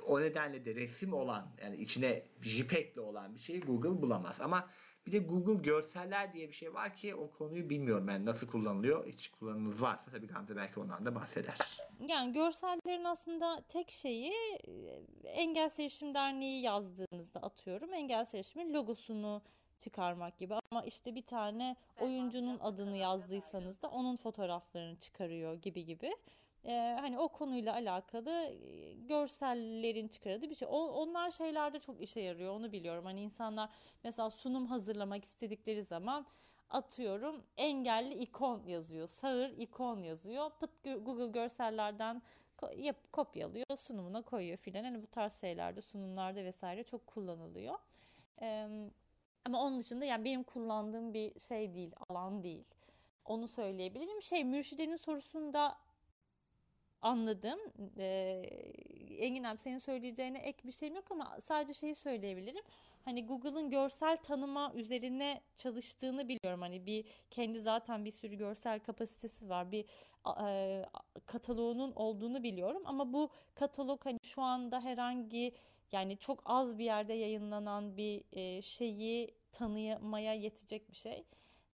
[0.06, 4.40] o nedenle de resim olan yani içine JPEG'li olan bir şeyi Google bulamaz.
[4.40, 4.70] Ama
[5.06, 9.06] bir de Google görseller diye bir şey var ki o konuyu bilmiyorum ben nasıl kullanılıyor.
[9.06, 11.58] Hiç kullanımınız varsa tabii Gamze belki ondan da bahseder.
[12.08, 14.32] Yani görsellerin aslında tek şeyi
[15.24, 19.42] e, Engel Erişim Derneği yazdığınızda atıyorum Engel Erişim'in logosunu
[19.80, 26.16] çıkarmak gibi ama işte bir tane oyuncunun adını yazdıysanız da onun fotoğraflarını çıkarıyor gibi gibi
[26.66, 28.52] e, hani o konuyla alakalı
[29.08, 30.68] görsellerin çıkardığı bir şey.
[30.70, 33.04] O, onlar şeylerde çok işe yarıyor onu biliyorum.
[33.04, 33.70] Hani insanlar
[34.04, 36.26] mesela sunum hazırlamak istedikleri zaman
[36.70, 40.50] atıyorum engelli ikon yazıyor, sağır ikon yazıyor.
[40.60, 42.22] Pıt Google görsellerden
[42.76, 44.84] yap, kopyalıyor, sunumuna koyuyor filan.
[44.84, 47.74] Hani bu tarz şeylerde, sunumlarda vesaire çok kullanılıyor.
[48.42, 48.68] Ee,
[49.44, 52.64] ama onun dışında yani benim kullandığım bir şey değil, alan değil.
[53.24, 54.22] Onu söyleyebilirim.
[54.22, 55.76] Şey Mürşide'nin sorusunda
[57.04, 57.58] anladım.
[57.98, 58.42] Ee,
[59.18, 62.64] Engin abi senin söyleyeceğine ek bir şeyim yok ama sadece şeyi söyleyebilirim.
[63.04, 66.60] Hani Google'ın görsel tanıma üzerine çalıştığını biliyorum.
[66.60, 69.72] Hani bir kendi zaten bir sürü görsel kapasitesi var.
[69.72, 69.84] Bir
[70.46, 70.86] e,
[71.26, 75.54] kataloğunun olduğunu biliyorum ama bu katalog hani şu anda herhangi
[75.92, 81.24] yani çok az bir yerde yayınlanan bir e, şeyi tanımaya yetecek bir şey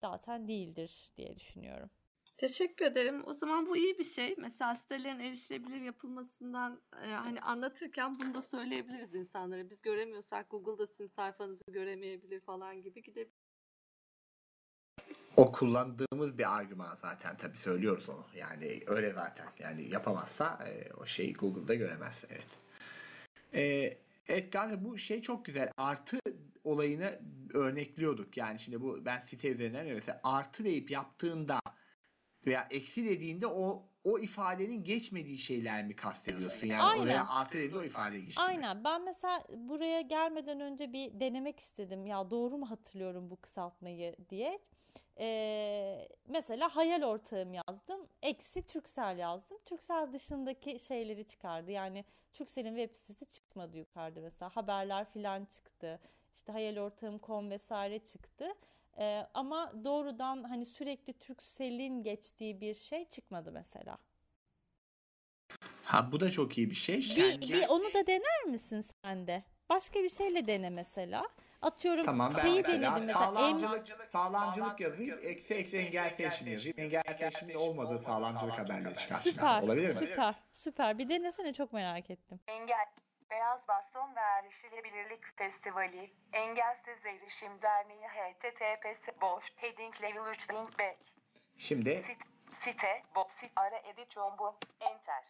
[0.01, 1.91] zaten değildir diye düşünüyorum.
[2.39, 3.23] Teşekkür ederim.
[3.27, 4.35] O zaman bu iyi bir şey.
[4.39, 9.71] Mesela sitelerin erişilebilir yapılmasından e, hani anlatırken bunu da söyleyebiliriz insanlara.
[9.71, 13.49] Biz göremiyorsak Google'da sizin sayfanızı göremeyebilir falan gibi gidebilir.
[15.37, 18.27] O kullandığımız bir argüman zaten tabii söylüyoruz onu.
[18.35, 19.47] Yani öyle zaten.
[19.59, 22.25] Yani yapamazsa e, o şeyi Google'da göremez.
[22.31, 22.49] Evet.
[23.55, 23.91] E,
[24.29, 25.71] evet Gamze bu şey çok güzel.
[25.77, 26.19] Artı
[26.65, 27.21] olayını
[27.55, 28.37] örnekliyorduk.
[28.37, 31.61] Yani şimdi bu ben site üzerinden mesela artı deyip yaptığında
[32.47, 36.67] veya eksi dediğinde o o ifadenin geçmediği şeyler mi kastediyorsun?
[36.67, 37.03] Yani Aynen.
[37.03, 38.47] oraya artı dediğinde o ifade geçti mi?
[38.49, 38.85] Aynen.
[38.85, 42.07] Ben mesela buraya gelmeden önce bir denemek istedim.
[42.07, 44.59] Ya doğru mu hatırlıyorum bu kısaltmayı diye.
[45.21, 48.07] Ee, mesela hayal ortağım yazdım.
[48.23, 49.59] Eksi Turkcell yazdım.
[49.65, 51.71] Turkcell dışındaki şeyleri çıkardı.
[51.71, 54.57] Yani Turkcell'in web sitesi çıkmadı yukarıda mesela.
[54.57, 56.01] Haberler filan çıktı.
[56.37, 58.55] İşte hayal ortağım.com vesaire çıktı.
[58.99, 63.99] Ee, ama doğrudan hani sürekli Turkcell'in geçtiği bir şey çıkmadı mesela.
[65.85, 66.97] Ha bu da çok iyi bir şey.
[66.97, 69.43] Bir, Şence- bir onu da dener misin sen de?
[69.69, 71.29] Başka bir şeyle dene mesela.
[71.63, 73.49] Atıyorum Tamam ben şeyi mesela denedim mesela.
[73.49, 75.19] Em- sağlamcılık, sağlamcılık yazayım.
[75.23, 76.75] Eksi eksi engel erişim yazayım.
[76.79, 79.21] Engel erişimin olmadığı sağlamcılık haberleri çıkar.
[79.21, 79.95] Süper, Olabilir mi?
[79.95, 80.99] süper, süper.
[80.99, 82.41] Bir denesene çok merak ettim.
[82.47, 82.87] Engel,
[83.31, 90.97] Beyaz Baston ve Erişilebilirlik Festivali, Engelsiz Erişim Derneği HTTPS boş heading level 3 link back.
[91.57, 92.19] Şimdi Sit,
[92.61, 95.25] site, bo, sit, ara edit jombo, enter.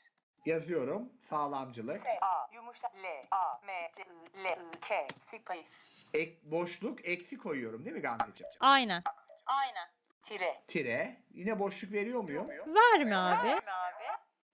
[0.47, 2.03] yazıyorum sağlamcılık.
[2.03, 4.05] S, A, yumuşak, L, A, M, C,
[4.45, 5.69] L, K, space.
[6.15, 8.51] Ek, boşluk eksi koyuyorum değil mi Gamzeciğim?
[8.61, 9.03] Aynen.
[9.47, 9.89] Aynen.
[10.25, 10.63] Tire.
[10.69, 11.17] Tire.
[11.31, 12.49] Yine boşluk veriyor muyum?
[12.49, 13.49] Verme abi.
[13.49, 13.61] abi.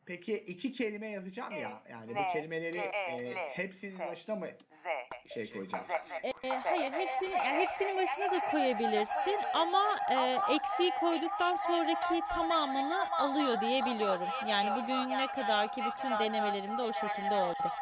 [0.07, 1.83] Peki iki kelime yazacağım ya.
[1.91, 4.07] Yani bu Ne, kelimeleri L, e, L, hepsinin S.
[4.07, 5.33] başına mı Z.
[5.35, 5.85] şey koyacağım?
[5.85, 6.13] Z, Z.
[6.45, 13.61] Ee, hayır, hepsini yani hepsinin başına da koyabilirsin ama e, eksiği koyduktan sonraki tamamını alıyor
[13.61, 14.29] diye biliyorum.
[14.47, 17.73] Yani bugüne kadarki bütün denemelerimde o şekilde oldu.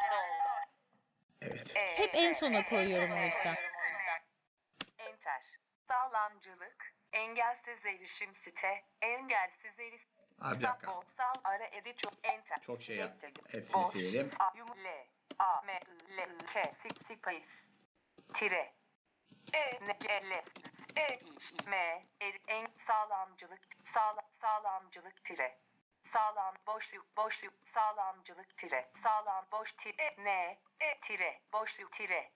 [1.42, 1.76] Evet.
[1.76, 3.56] E, Hep en sona koyuyorum o yüzden.
[4.98, 5.42] Enter.
[5.88, 11.00] Sağlamcılık, engelsiz erişim site, engelsiz erişim Abi bir dakika.
[11.16, 12.60] Sağ ara edit çok enter.
[12.60, 12.98] Çok şey.
[12.98, 13.32] Bekle.
[13.58, 13.92] Hepsini Boş.
[13.92, 14.30] silelim.
[14.76, 15.06] L,
[15.38, 15.80] A, M,
[16.16, 16.62] L, K,
[17.04, 17.44] space.
[18.34, 18.74] Tire.
[19.54, 19.58] E,
[20.96, 21.20] E,
[21.66, 22.06] M,
[22.48, 25.58] en, sağlamcılık, sağla, sağlamcılık tire.
[26.12, 28.90] Sağlam, boşluk, boşluk, sağlamcılık tire.
[29.02, 32.30] Sağlam, boş tire, N, E, tire, boşluk tire.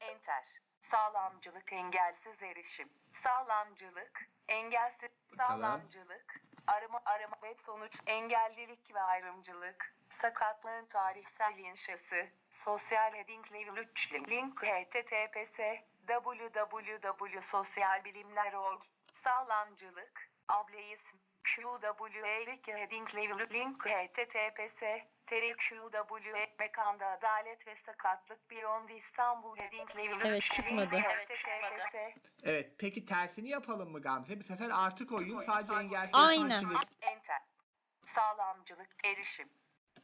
[0.00, 0.44] Enter.
[0.80, 2.88] Sağlamcılık, engelsiz erişim.
[3.22, 5.62] Sağlamcılık, engelsiz, Bakalım.
[5.62, 14.12] sağlamcılık, arama, arama, web sonuç, engellilik ve ayrımcılık, sakatlığın tarihsel inşası, sosyal heading level 3
[14.12, 15.60] link, https
[16.06, 18.82] www.sosyalbilimler.org,
[19.24, 24.82] sağlamcılık, able isim, QWE'lik heading level link https
[25.30, 30.96] TRQWE Mekanda Adalet ve Sakatlık Beyond İstanbul Heading Level Evet, 3 çıkmadı.
[30.96, 32.72] link https Evet.
[32.78, 34.40] Peki tersini yapalım mı Gamze?
[34.40, 35.42] Bu sefer artı koyayım.
[35.42, 36.64] Sadece engelsiz Aynen.
[37.02, 37.42] Enter.
[38.06, 39.48] Sağlamcılık, erişim.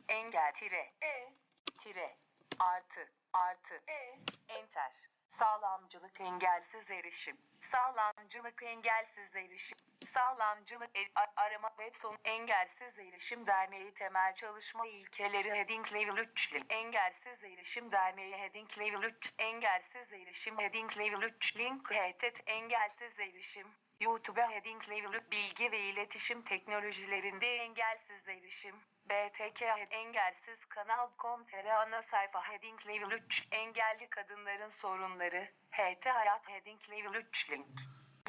[0.09, 1.33] Engel, tire, e,
[1.81, 2.17] tire,
[2.59, 4.93] artı, artı, e, enter.
[5.29, 7.37] Sağlamcılık, engelsiz erişim.
[7.73, 9.79] Sağlamcılık, engelsiz erişim.
[10.15, 16.53] Sağlamcılık, e- a- arama, web sonu, engelsiz erişim derneği temel çalışma ilkeleri heading level 3
[16.53, 16.65] link.
[16.73, 19.35] Engelsiz erişim derneği heading level 3.
[19.39, 23.69] Engelsiz erişim heading level 3 link htt engelsiz erişim.
[24.01, 28.77] YouTube heading level 3 bilgi ve iletişim teknolojilerinde engelsiz erişim.
[29.11, 35.49] BTK engelsiz kanal.com.tr ana sayfa heading level 3 engelli kadınların sorunları.
[35.71, 37.67] HT hayat heading level 3 link.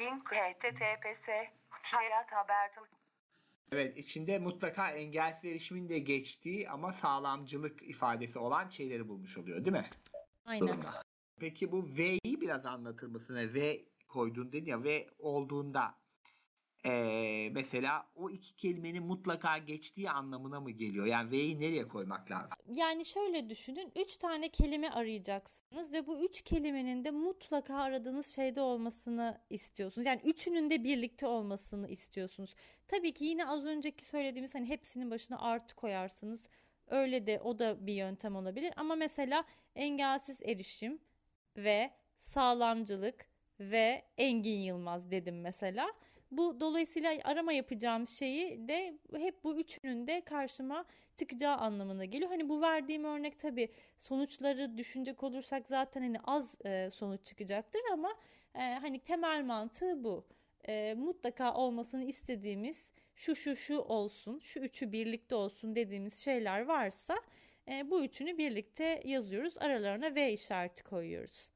[0.00, 1.28] Link https
[1.82, 2.70] hayat haber
[3.72, 9.76] Evet içinde mutlaka engelsiz erişimin de geçtiği ama sağlamcılık ifadesi olan şeyleri bulmuş oluyor değil
[9.76, 9.90] mi?
[10.46, 10.68] Aynen.
[10.68, 11.02] Durumda.
[11.40, 13.54] Peki bu V'yi biraz anlatır mısın?
[13.54, 15.94] V koydun dedin ya V olduğunda
[16.84, 21.06] eee, mesela o iki kelimenin mutlaka geçtiği anlamına mı geliyor?
[21.06, 22.58] Yani V'yi nereye koymak lazım?
[22.68, 23.92] Yani şöyle düşünün.
[23.96, 30.06] Üç tane kelime arayacaksınız ve bu üç kelimenin de mutlaka aradığınız şeyde olmasını istiyorsunuz.
[30.06, 32.54] Yani üçünün de birlikte olmasını istiyorsunuz.
[32.88, 36.48] Tabii ki yine az önceki söylediğimiz hani hepsinin başına artı koyarsınız.
[36.86, 38.72] Öyle de o da bir yöntem olabilir.
[38.76, 40.98] Ama mesela engelsiz erişim
[41.56, 43.28] ve sağlamcılık
[43.60, 45.92] ve Engin Yılmaz dedim mesela.
[46.30, 50.84] Bu dolayısıyla arama yapacağım şeyi de hep bu üçünün de karşıma
[51.16, 52.30] çıkacağı anlamına geliyor.
[52.30, 58.14] Hani bu verdiğim örnek tabii sonuçları düşünecek olursak zaten hani az e, sonuç çıkacaktır ama
[58.54, 60.26] e, hani temel mantığı bu.
[60.68, 67.18] E, mutlaka olmasını istediğimiz şu şu şu olsun, şu üçü birlikte olsun dediğimiz şeyler varsa
[67.68, 69.58] e, bu üçünü birlikte yazıyoruz.
[69.58, 71.50] Aralarına V işareti koyuyoruz.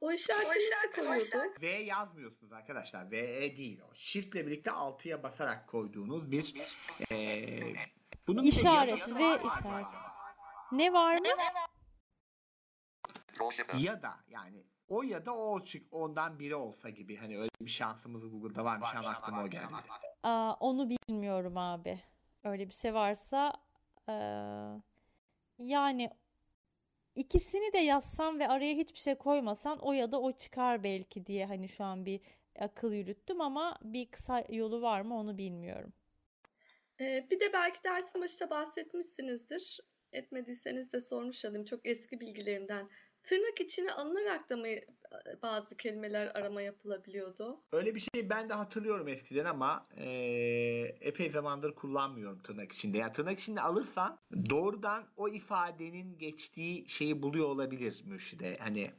[0.00, 0.92] O işareti nasıl
[1.32, 1.62] koyuyorduk?
[1.62, 3.10] V yazmıyorsunuz arkadaşlar.
[3.10, 3.94] VE değil o.
[3.94, 6.54] Shift'le birlikte 6'ya basarak koyduğunuz bir
[7.10, 7.76] eee
[8.26, 9.48] bunun bir İşaret, işareti.
[9.48, 9.82] acaba?
[10.72, 11.26] Ne var mı?
[13.78, 17.70] Ya da yani o ya da o çık ondan biri olsa gibi hani öyle bir
[17.70, 19.74] şansımız Google'da varmış aklıma o geldi.
[20.22, 22.00] Aa, onu bilmiyorum abi.
[22.44, 23.52] Öyle bir şey varsa
[24.08, 24.14] eee,
[25.58, 26.10] yani
[27.18, 31.46] ikisini de yazsam ve araya hiçbir şey koymasan o ya da o çıkar belki diye
[31.46, 32.20] hani şu an bir
[32.58, 35.92] akıl yürüttüm ama bir kısa yolu var mı onu bilmiyorum.
[37.00, 39.80] Ee, bir de belki dersin başında bahsetmişsinizdir.
[40.12, 42.88] Etmediyseniz de sormuş olayım çok eski bilgilerimden.
[43.22, 44.68] Tırnak içine alınarak da mı
[45.42, 47.60] bazı kelimeler arama yapılabiliyordu?
[47.72, 52.98] Öyle bir şey ben de hatırlıyorum eskiden ama eee, epey zamandır kullanmıyorum tırnak içinde.
[52.98, 54.18] Ya tırnak içinde alırsan
[54.50, 58.56] doğrudan o ifadenin geçtiği şeyi buluyor olabilir mürşide.
[58.60, 58.90] Hani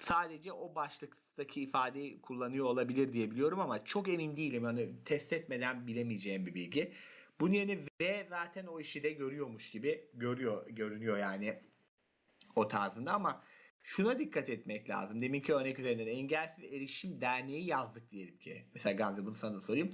[0.00, 4.64] sadece o başlıktaki ifadeyi kullanıyor olabilir diye biliyorum ama çok emin değilim.
[4.64, 6.92] Hani test etmeden bilemeyeceğim bir bilgi.
[7.40, 11.60] Bunun yerine V zaten o işi de görüyormuş gibi görüyor görünüyor yani
[12.56, 13.42] o tarzında ama
[13.82, 15.22] şuna dikkat etmek lazım.
[15.22, 18.64] Deminki örnek üzerinden Engelsiz Erişim Derneği yazdık diyelim ki.
[18.74, 19.92] Mesela Gamze bunu sana da sorayım.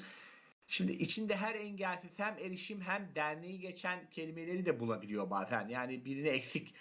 [0.68, 5.68] Şimdi içinde her engelsiz hem erişim hem derneği geçen kelimeleri de bulabiliyor bazen.
[5.68, 6.74] Yani birini eksik.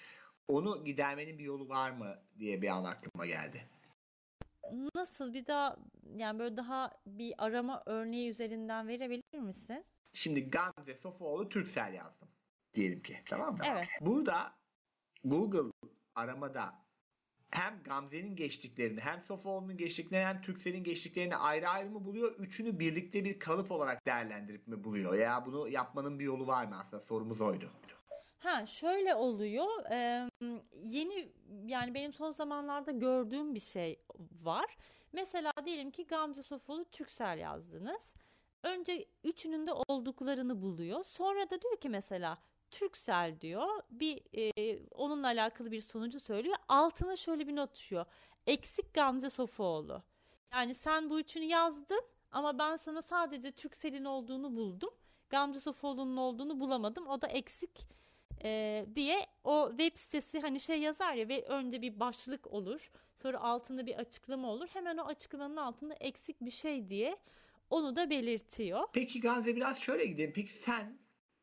[0.48, 3.66] Onu gidermenin bir yolu var mı diye bir an aklıma geldi.
[4.96, 5.78] Nasıl bir daha
[6.16, 9.86] yani böyle daha bir arama örneği üzerinden verebilir misin?
[10.14, 12.28] Şimdi Gamze Sofuoğlu Türksel yazdım.
[12.74, 13.22] Diyelim ki.
[13.26, 13.64] Tamam mı?
[13.66, 13.88] Evet.
[14.02, 14.54] Burada
[15.24, 15.72] Google
[16.16, 16.85] aramada
[17.56, 22.36] hem Gamze'nin geçtiklerini hem Sofuoğlu'nun geçtiklerini hem Türksel'in geçtiklerini ayrı ayrı mı buluyor?
[22.40, 25.14] Üçünü birlikte bir kalıp olarak değerlendirip mi buluyor?
[25.16, 27.02] Ya bunu yapmanın bir yolu var mı aslında?
[27.04, 27.70] Sorumuz oydu.
[28.40, 29.92] Ha şöyle oluyor.
[29.92, 30.30] eee,
[30.84, 31.28] yeni
[31.66, 34.00] yani benim son zamanlarda gördüğüm bir şey
[34.42, 34.78] var.
[35.14, 38.14] Mesela diyelim ki Gamze Sofoğlu Türksel yazdınız.
[38.64, 41.04] Önce üçünün de olduklarını buluyor.
[41.04, 42.38] Sonra da diyor ki mesela
[42.80, 43.68] Türksel diyor.
[43.92, 46.56] Bir eee, onunla alakalı bir sonucu söylüyor.
[46.68, 48.06] Altına şöyle bir not düşüyor.
[48.48, 50.04] Eksik Gamze Sofoğlu.
[50.54, 54.90] Yani sen bu üçünü yazdın ama ben sana sadece Türksel'in olduğunu buldum.
[55.30, 57.08] Gamze Sofoğlu'nun olduğunu bulamadım.
[57.08, 57.88] O da eksik
[58.44, 62.92] e, diye o web sitesi hani şey yazar ya ve önce bir başlık olur.
[63.22, 64.68] Sonra altında bir açıklama olur.
[64.74, 67.18] Hemen o açıklamanın altında eksik bir şey diye
[67.70, 68.88] onu da belirtiyor.
[68.94, 70.32] Peki Gamze biraz şöyle gidelim.
[70.36, 70.98] Peki sen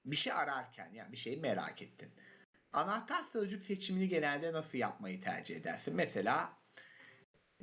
[0.05, 2.11] bir şey ararken yani bir şeyi merak ettin.
[2.73, 5.95] Anahtar sözcük seçimini genelde nasıl yapmayı tercih edersin?
[5.97, 6.53] Mesela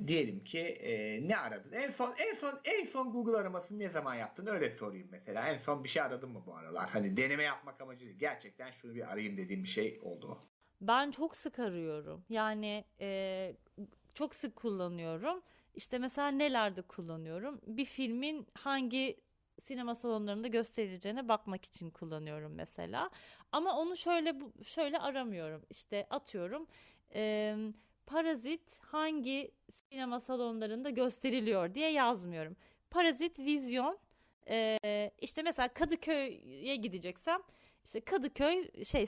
[0.06, 1.72] diyelim ki e, ne aradın?
[1.72, 4.46] En son en son en son Google aramasını ne zaman yaptın?
[4.46, 5.48] Öyle sorayım mesela.
[5.48, 6.90] En son bir şey aradın mı bu aralar?
[6.90, 10.40] Hani deneme yapmak amacıyla gerçekten şunu bir arayayım dediğim bir şey oldu?
[10.80, 12.24] Ben çok sık arıyorum.
[12.28, 13.52] Yani e,
[14.14, 15.42] çok sık kullanıyorum.
[15.74, 17.60] İşte mesela nelerde kullanıyorum?
[17.66, 19.20] Bir filmin hangi
[19.60, 23.10] sinema salonlarında gösterileceğine bakmak için kullanıyorum mesela.
[23.52, 25.62] Ama onu şöyle şöyle aramıyorum.
[25.70, 26.66] İşte atıyorum
[27.14, 27.56] e,
[28.06, 32.56] Parazit hangi sinema salonlarında gösteriliyor diye yazmıyorum.
[32.90, 33.98] Parazit vizyon
[34.48, 34.78] e,
[35.20, 37.40] işte mesela Kadıköy'e gideceksem
[37.84, 39.06] işte Kadıköy şey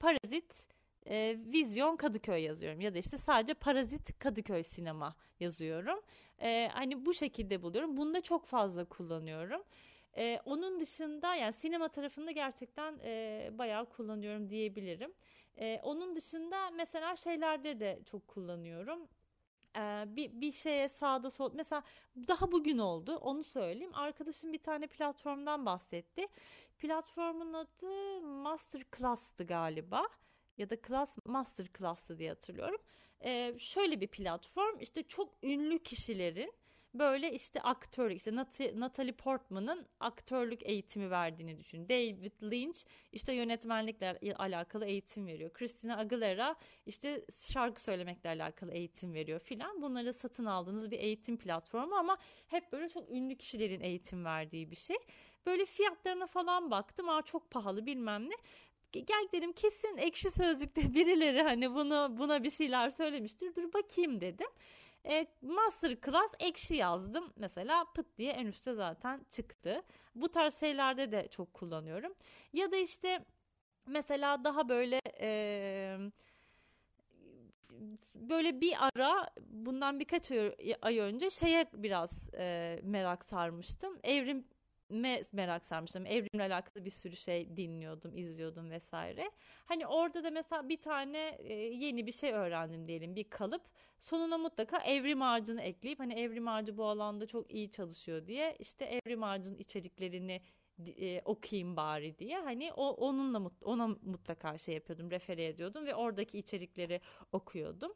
[0.00, 0.64] Parazit
[1.06, 6.00] e, Vizyon Kadıköy yazıyorum ya da işte sadece Parazit Kadıköy Sinema yazıyorum.
[6.42, 7.96] E, hani bu şekilde buluyorum.
[7.96, 9.62] Bunu da çok fazla kullanıyorum.
[10.16, 15.12] E, onun dışında yani sinema tarafında gerçekten e, bayağı kullanıyorum diyebilirim.
[15.58, 19.08] E, onun dışında mesela şeylerde de çok kullanıyorum.
[20.06, 21.82] Bir, bir şeye sağda sol mesela
[22.28, 23.94] daha bugün oldu onu söyleyeyim.
[23.94, 26.26] Arkadaşım bir tane platformdan bahsetti.
[26.78, 30.08] Platformun adı Masterclass'tı galiba
[30.58, 32.80] ya da Class Master Class'tı diye hatırlıyorum.
[33.58, 36.52] Şöyle bir platform işte çok ünlü kişilerin
[36.94, 41.88] böyle işte aktörlük işte Nat- Natalie Portman'ın aktörlük eğitimi verdiğini düşün.
[41.88, 42.78] David Lynch
[43.12, 45.52] işte yönetmenlikle alakalı eğitim veriyor.
[45.52, 49.82] Christina Aguilera işte şarkı söylemekle alakalı eğitim veriyor filan.
[49.82, 54.76] Bunları satın aldığınız bir eğitim platformu ama hep böyle çok ünlü kişilerin eğitim verdiği bir
[54.76, 54.96] şey.
[55.46, 57.08] Böyle fiyatlarına falan baktım.
[57.08, 58.34] Aa çok pahalı bilmem ne
[59.00, 63.54] gel dedim kesin ekşi sözlükte birileri hani bunu buna bir şeyler söylemiştir.
[63.54, 64.48] Dur bakayım dedim.
[65.08, 67.32] E, Masterclass ekşi yazdım.
[67.36, 69.82] Mesela pıt diye en üstte zaten çıktı.
[70.14, 72.14] Bu tarz şeylerde de çok kullanıyorum.
[72.52, 73.24] Ya da işte
[73.86, 75.98] mesela daha böyle e,
[78.14, 80.30] böyle bir ara bundan birkaç
[80.82, 83.98] ay önce şeye biraz e, merak sarmıştım.
[84.04, 84.44] Evrim
[84.94, 86.06] evrime merak sarmıştım.
[86.06, 89.30] Evrimle alakalı bir sürü şey dinliyordum, izliyordum vesaire.
[89.66, 93.62] Hani orada da mesela bir tane e, yeni bir şey öğrendim diyelim, bir kalıp.
[93.98, 98.84] Sonuna mutlaka evrim ağacını ekleyip hani evrim ağacı bu alanda çok iyi çalışıyor diye işte
[98.84, 100.40] evrim ağacının içeriklerini
[100.86, 106.38] e, okuyayım bari diye hani o onunla ona mutlaka şey yapıyordum refere ediyordum ve oradaki
[106.38, 107.00] içerikleri
[107.32, 107.92] okuyordum.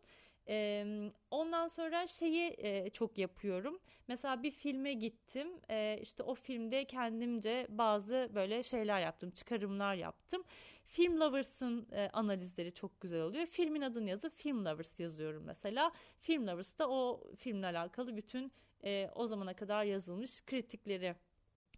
[0.48, 0.86] E,
[1.30, 3.80] ondan sonra şeyi e, çok yapıyorum.
[4.08, 5.48] Mesela bir filme gittim.
[5.70, 10.44] E, işte o filmde kendimce bazı böyle şeyler yaptım, çıkarımlar yaptım.
[10.86, 13.46] Film Lovers'ın e, analizleri çok güzel oluyor.
[13.46, 15.92] Filmin adını yazıp Film Lovers yazıyorum mesela.
[16.20, 18.52] Film Lovers'ta o filmle alakalı bütün
[18.84, 21.14] e, o zamana kadar yazılmış kritikleri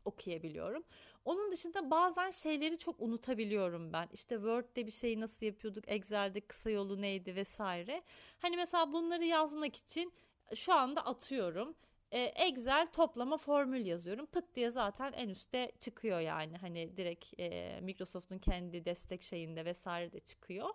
[0.04, 0.84] okuyabiliyorum.
[1.24, 4.08] Onun dışında bazen şeyleri çok unutabiliyorum ben.
[4.12, 8.02] İşte Word'de bir şeyi nasıl yapıyorduk, Excel'de kısa yolu neydi vesaire.
[8.38, 10.12] Hani mesela bunları yazmak için
[10.54, 11.74] şu anda atıyorum.
[12.12, 14.26] Ee, Excel toplama formül yazıyorum.
[14.26, 16.56] Pıt diye zaten en üstte çıkıyor yani.
[16.56, 20.68] Hani direkt e, Microsoft'un kendi destek şeyinde vesaire de çıkıyor.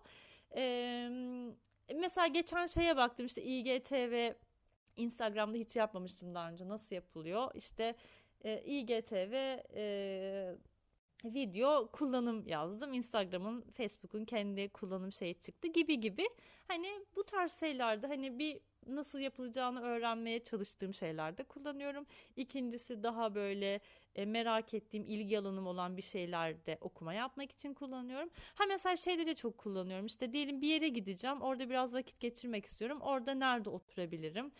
[0.55, 1.10] Ee,
[1.95, 4.34] mesela geçen şeye baktım işte IGTV
[4.97, 6.67] Instagram'da hiç yapmamıştım daha önce.
[6.67, 7.51] Nasıl yapılıyor?
[7.55, 7.95] İşte
[8.45, 9.34] e, İGTV
[9.75, 10.55] e,
[11.25, 12.93] video kullanım yazdım.
[12.93, 16.27] Instagram'ın, Facebook'un kendi kullanım şeyi çıktı gibi gibi.
[16.67, 22.05] Hani bu tarz şeylerde hani bir nasıl yapılacağını öğrenmeye çalıştığım şeylerde kullanıyorum.
[22.36, 23.79] İkincisi daha böyle
[24.15, 28.29] e, merak ettiğim ilgi alanım olan bir şeylerde okuma yapmak için kullanıyorum.
[28.55, 30.05] Ha mesela şeyde de çok kullanıyorum.
[30.05, 31.41] İşte diyelim bir yere gideceğim.
[31.41, 33.01] Orada biraz vakit geçirmek istiyorum.
[33.01, 34.51] Orada nerede oturabilirim?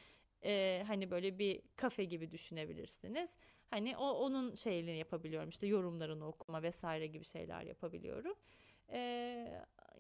[0.44, 3.36] Ee, hani böyle bir kafe gibi düşünebilirsiniz.
[3.76, 5.50] Hani o onun şeylerini yapabiliyorum.
[5.50, 8.34] İşte yorumlarını okuma vesaire gibi şeyler yapabiliyorum.
[8.90, 9.00] Ee,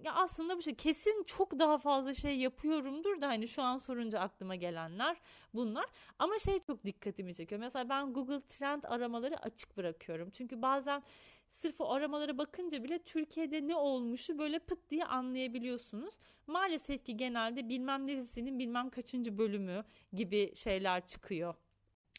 [0.03, 4.19] ya aslında bu şey kesin çok daha fazla şey yapıyorumdur da hani şu an sorunca
[4.19, 5.17] aklıma gelenler
[5.53, 5.85] bunlar.
[6.19, 7.61] Ama şey çok dikkatimi çekiyor.
[7.61, 10.29] Mesela ben Google Trend aramaları açık bırakıyorum.
[10.29, 11.03] Çünkü bazen
[11.49, 16.15] sırf o aramalara bakınca bile Türkiye'de ne olmuşu böyle pıt diye anlayabiliyorsunuz.
[16.47, 19.83] Maalesef ki genelde bilmem dizisinin bilmem kaçıncı bölümü
[20.13, 21.55] gibi şeyler çıkıyor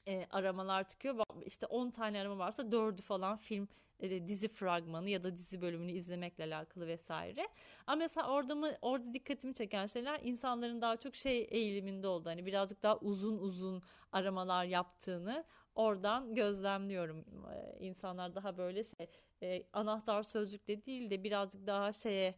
[0.08, 1.16] e, aramalar çıkıyor.
[1.46, 3.68] İşte 10 tane arama varsa 4'ü falan film
[4.00, 7.48] e, dizi fragmanı ya da dizi bölümünü izlemekle alakalı vesaire.
[7.86, 12.28] Ama mesela orada mı orada dikkatimi çeken şeyler insanların daha çok şey eğiliminde oldu.
[12.28, 17.24] Hani birazcık daha uzun uzun aramalar yaptığını oradan gözlemliyorum.
[17.52, 19.06] Ee, insanlar daha böyle şey
[19.42, 22.34] e, anahtar sözlükte değil de birazcık daha şeye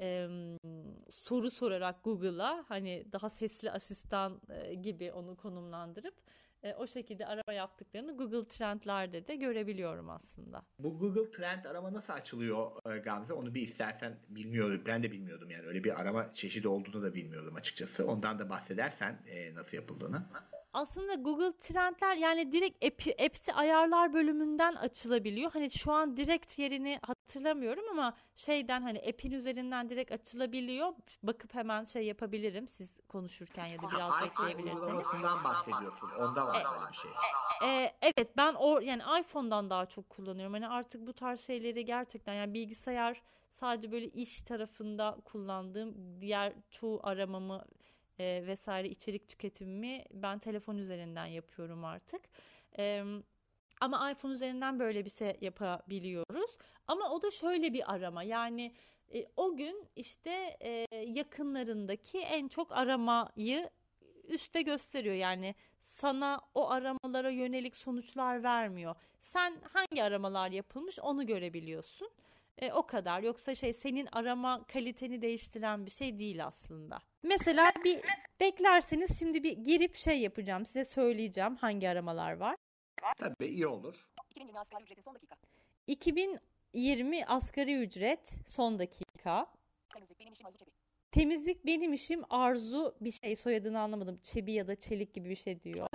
[0.00, 0.28] e,
[1.10, 6.14] soru sorarak Google'a hani daha sesli asistan e, gibi onu konumlandırıp
[6.64, 10.62] e, o şekilde arama yaptıklarını Google Trend'lerde de görebiliyorum aslında.
[10.78, 13.32] Bu Google Trend arama nasıl açılıyor e, Gamze?
[13.32, 14.82] Onu bir istersen bilmiyorum.
[14.86, 15.66] Ben de bilmiyordum yani.
[15.66, 18.06] Öyle bir arama çeşidi olduğunu da bilmiyordum açıkçası.
[18.06, 20.26] Ondan da bahsedersen e, nasıl yapıldığını.
[20.74, 25.52] Aslında Google Trendler yani direkt app, app'te ayarlar bölümünden açılabiliyor.
[25.52, 30.92] Hani şu an direkt yerini hatırlamıyorum ama şeyden hani app'in üzerinden direkt açılabiliyor.
[31.22, 34.80] Bakıp hemen şey yapabilirim siz konuşurken ya da biraz ha, bekleyebilirsiniz.
[34.82, 36.10] uygulamasından bahsediyorsun.
[36.10, 37.10] Onda var e, böyle bir şey.
[37.64, 40.52] E, evet ben o yani iPhone'dan daha çok kullanıyorum.
[40.52, 47.00] Hani artık bu tarz şeyleri gerçekten yani bilgisayar sadece böyle iş tarafında kullandığım diğer çoğu
[47.02, 47.64] aramamı
[48.18, 52.20] e, vesaire içerik tüketimimi ben telefon üzerinden yapıyorum artık.
[52.78, 53.04] E,
[53.80, 56.58] ama iPhone üzerinden böyle bir şey yapabiliyoruz.
[56.88, 58.74] Ama o da şöyle bir arama yani
[59.14, 63.70] e, o gün işte e, yakınlarındaki en çok aramayı
[64.28, 65.14] üste gösteriyor.
[65.14, 68.94] Yani sana o aramalara yönelik sonuçlar vermiyor.
[69.20, 72.08] Sen hangi aramalar yapılmış onu görebiliyorsun.
[72.58, 73.22] E, o kadar.
[73.22, 76.98] Yoksa şey senin arama kaliteni değiştiren bir şey değil aslında.
[77.22, 78.00] Mesela bir
[78.40, 80.66] beklerseniz şimdi bir girip şey yapacağım.
[80.66, 82.56] Size söyleyeceğim hangi aramalar var.
[83.18, 84.06] Tabii iyi olur.
[84.16, 85.46] 2020 asgari ücretin son dakika.
[85.86, 89.46] 2020 asgari ücret son dakika.
[89.92, 90.70] Temizlik benim işim Arzu Çebi.
[91.12, 94.20] Temizlik benim işim Arzu bir şey soyadını anlamadım.
[94.22, 95.88] Çebi ya da çelik gibi bir şey diyor.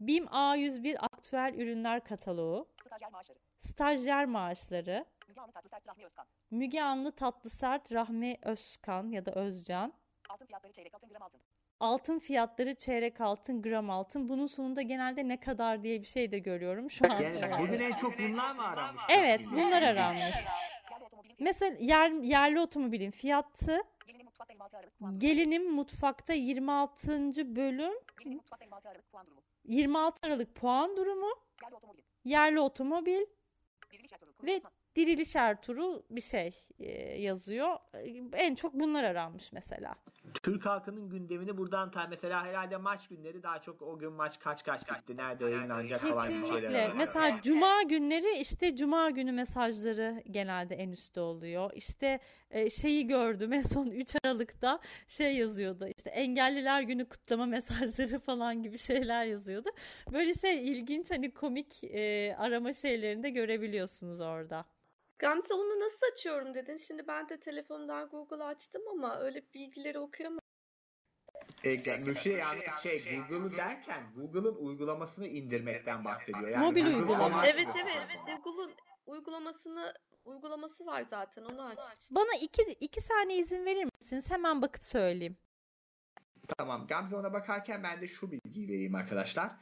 [0.00, 2.68] BİM A101 aktüel ürünler kataloğu.
[2.98, 3.38] Stajyer maaşları.
[3.58, 5.04] Stajyer maaşları.
[6.50, 9.92] Müge Anlı Tatlı Sert Rahmi Özkan ya da Özcan.
[10.28, 11.40] Altın fiyatları çeyrek altın gram altın.
[11.80, 14.28] Altın fiyatları çeyrek altın gram altın.
[14.28, 17.20] Bunun sonunda genelde ne kadar diye bir şey de görüyorum şu an.
[17.20, 19.02] Yani bugün en çok bunlar mı aranmış?
[19.08, 20.34] Evet bunlar aranmış.
[21.38, 23.82] Mesela yer, yerli otomobilin fiyatı
[25.18, 27.56] Gelinim Mutfakta 26.
[27.56, 27.94] bölüm
[29.64, 31.30] 26 Aralık puan durumu
[31.62, 31.76] Yerli
[32.60, 33.20] otomobil
[34.42, 34.60] ve
[34.96, 37.76] Diriliş Ertuğrul bir şey e, yazıyor.
[38.32, 39.94] En çok bunlar aranmış mesela.
[40.42, 44.64] Türk halkının gündemini buradan ta mesela herhalde maç günleri daha çok o gün maç kaç
[44.64, 46.92] kaç bitti, nerede yayınlanacak falan gibi şeyler.
[46.94, 51.70] Mesela cuma günleri işte cuma günü mesajları genelde en üstte oluyor.
[51.74, 52.20] İşte
[52.50, 55.86] e, şeyi gördüm en son 3 Aralık'ta şey yazıyordu.
[55.96, 59.68] İşte engelliler günü kutlama mesajları falan gibi şeyler yazıyordu.
[60.12, 64.64] Böyle şey ilginç hani komik e, arama şeylerini de görebiliyorsunuz orada.
[65.18, 66.76] Gamze onu nasıl açıyorum dedin.
[66.76, 70.48] Şimdi ben de telefondan Google açtım ama öyle bilgileri okuyamadım.
[71.64, 76.48] E, Müşe yani şey Google'ı derken Google'ın uygulamasını indirmekten bahsediyor.
[76.48, 77.46] Yani Mobil Google uygulama.
[77.46, 78.08] Evet evet.
[78.08, 78.36] telefona.
[78.36, 78.74] Google'un
[79.06, 79.94] uygulamasını
[80.24, 82.16] uygulaması var zaten onu açtım.
[82.16, 84.30] Bana iki, iki saniye izin verir misiniz?
[84.30, 85.36] Hemen bakıp söyleyeyim.
[86.58, 86.86] Tamam.
[86.86, 89.56] Gamze ona bakarken ben de şu bilgiyi vereyim arkadaşlar.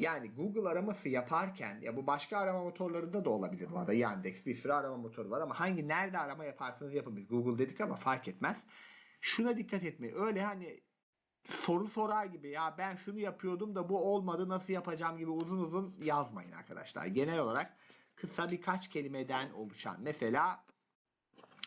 [0.00, 3.92] Yani Google araması yaparken ya bu başka arama motorlarında da olabilir bu arada.
[3.92, 7.80] Yandex bir sürü arama motoru var ama hangi nerede arama yaparsanız yapın biz Google dedik
[7.80, 8.62] ama fark etmez.
[9.20, 10.14] Şuna dikkat etmeyin.
[10.16, 10.80] Öyle hani
[11.44, 15.96] soru sorar gibi ya ben şunu yapıyordum da bu olmadı nasıl yapacağım gibi uzun uzun
[16.02, 17.06] yazmayın arkadaşlar.
[17.06, 17.76] Genel olarak
[18.16, 20.64] kısa birkaç kelimeden oluşan mesela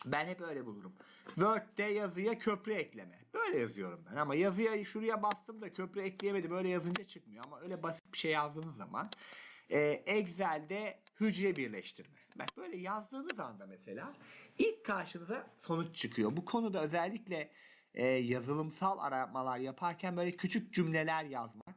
[0.06, 0.92] ben hep öyle bulurum.
[1.26, 3.24] Word'de yazıya köprü ekleme.
[3.34, 6.56] Böyle yazıyorum ben ama yazıya şuraya bastım da köprü ekleyemedim.
[6.56, 9.08] Öyle yazınca çıkmıyor ama öyle basit bir şey yazdığınız zaman
[9.70, 12.18] e, Excel'de hücre birleştirme.
[12.36, 14.12] Bak böyle yazdığınız anda mesela
[14.58, 16.36] ilk karşınıza sonuç çıkıyor.
[16.36, 17.50] Bu konuda özellikle
[17.94, 21.76] e, yazılımsal aramalar yaparken böyle küçük cümleler yazmak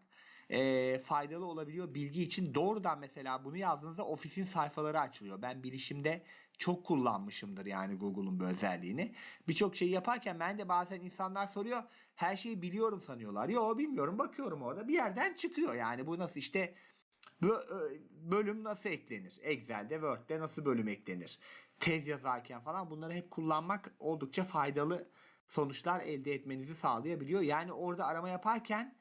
[0.50, 2.54] e, faydalı olabiliyor bilgi için.
[2.54, 5.42] Doğrudan mesela bunu yazdığınızda ofisin sayfaları açılıyor.
[5.42, 6.24] Ben bilişimde
[6.58, 9.16] çok kullanmışımdır yani Google'un bu özelliğini.
[9.48, 11.84] Birçok şeyi yaparken ben de bazen insanlar soruyor
[12.16, 13.50] her şeyi biliyorum sanıyorlar.
[13.50, 16.76] Yo bilmiyorum bakıyorum orada bir yerden çıkıyor yani bu nasıl işte
[17.42, 18.02] bö- e,
[18.32, 19.40] bölüm nasıl eklenir?
[19.42, 21.40] Excel'de Word'de nasıl bölüm eklenir?
[21.80, 25.10] Tez yazarken falan bunları hep kullanmak oldukça faydalı
[25.48, 27.42] sonuçlar elde etmenizi sağlayabiliyor.
[27.42, 28.98] Yani orada arama yaparken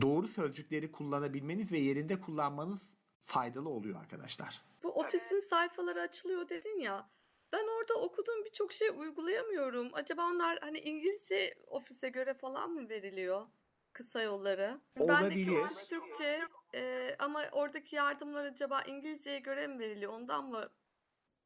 [0.00, 2.95] doğru sözcükleri kullanabilmeniz ve yerinde kullanmanız
[3.26, 4.62] faydalı oluyor arkadaşlar.
[4.82, 7.10] Bu ofisin sayfaları açılıyor dedin ya.
[7.52, 9.90] Ben orada okuduğum birçok şey uygulayamıyorum.
[9.92, 13.46] Acaba onlar hani İngilizce ofise göre falan mı veriliyor?
[13.92, 14.80] Kısa yolları.
[14.98, 15.58] Olabilir.
[15.64, 16.40] ofis Türkçe
[16.74, 20.12] e, ama oradaki yardımlar acaba İngilizceye göre mi veriliyor?
[20.12, 20.68] Ondan mı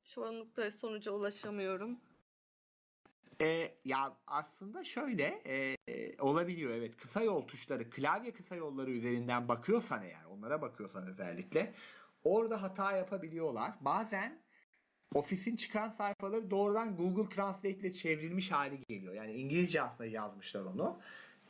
[0.05, 2.01] çoğunlukla sonuca ulaşamıyorum?
[3.41, 9.49] E, ya aslında şöyle e, e, olabiliyor evet kısa yol tuşları klavye kısa yolları üzerinden
[9.49, 11.75] bakıyorsan eğer onlara bakıyorsan özellikle
[12.25, 13.73] orada hata yapabiliyorlar.
[13.81, 14.43] Bazen
[15.15, 19.15] ofisin çıkan sayfaları doğrudan Google Translate ile çevrilmiş hali geliyor.
[19.15, 21.01] Yani İngilizce aslında yazmışlar onu.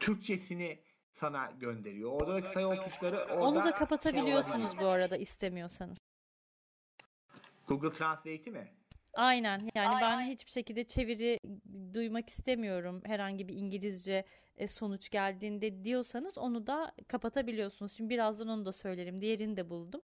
[0.00, 0.78] Türkçesini
[1.14, 2.12] sana gönderiyor.
[2.12, 4.82] Orada da kısa yol tuşları orada Onu da şey kapatabiliyorsunuz olabiliyor.
[4.82, 5.98] bu arada istemiyorsanız.
[7.68, 8.79] Google Translate'i mi?
[9.14, 11.38] Aynen yani ben hiçbir şekilde çeviri
[11.94, 14.24] duymak istemiyorum herhangi bir İngilizce
[14.56, 17.92] e, sonuç geldiğinde diyorsanız onu da kapatabiliyorsunuz.
[17.92, 19.20] Şimdi birazdan onu da söylerim.
[19.20, 20.00] Diğerini de buldum.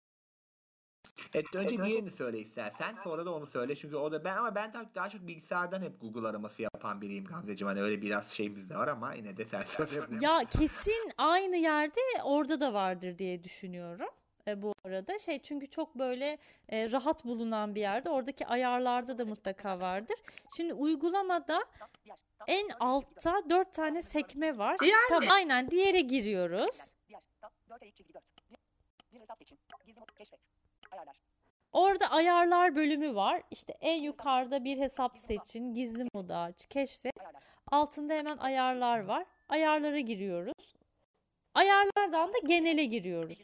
[1.34, 2.96] Evet, önce diğerini söyle istersen.
[3.04, 3.76] Sonra da onu söyle.
[3.76, 7.26] Çünkü o da ben ama ben daha, daha çok bilgisayardan hep Google araması yapan biriyim
[7.26, 7.68] Gamzeciğim.
[7.68, 10.02] Hani öyle biraz şeyimiz de var ama yine de sen söyle.
[10.22, 14.10] Ya kesin aynı yerde orada da vardır diye düşünüyorum.
[14.48, 16.38] E, bu arada şey çünkü çok böyle
[16.70, 20.18] e, rahat bulunan bir yerde oradaki ayarlarda da mutlaka vardır.
[20.58, 21.66] Şimdi uygulamada
[22.48, 24.80] en altta dört tane sekme var.
[24.80, 25.32] Diğer Tamam, ne?
[25.32, 26.80] aynen diğere giriyoruz.
[27.08, 27.22] Diğer.
[27.42, 28.24] Da, 4 eğik çizgi 4.
[28.50, 28.58] Bir,
[29.14, 29.60] bir hesap seçin.
[29.86, 30.40] Gizli mod keşfet.
[30.92, 31.16] Ayarlar.
[31.74, 33.42] Orada ayarlar bölümü var.
[33.52, 37.14] İşte en yukarıda bir hesap seçin, gizli modu aç, keşfet.
[37.68, 39.26] Altında hemen ayarlar var.
[39.50, 40.76] Ayarlara giriyoruz.
[41.54, 43.40] Ayarlardan da genele giriyoruz.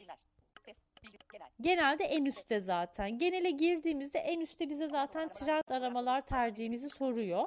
[1.62, 3.18] Genelde en üstte zaten.
[3.18, 7.44] Genele girdiğimizde en üstte bize zaten trend aramalar tercihimizi soruyor.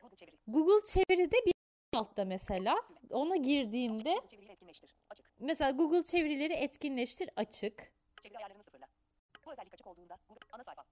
[0.00, 0.36] Google çeviri.
[0.48, 1.52] Google çeviride bir
[1.94, 2.76] altta mesela.
[3.10, 4.20] Ona girdiğimde
[5.38, 7.92] mesela Google çevirileri etkinleştir açık.
[9.46, 10.84] Bu özellik açık olduğunda Google ana sayfa.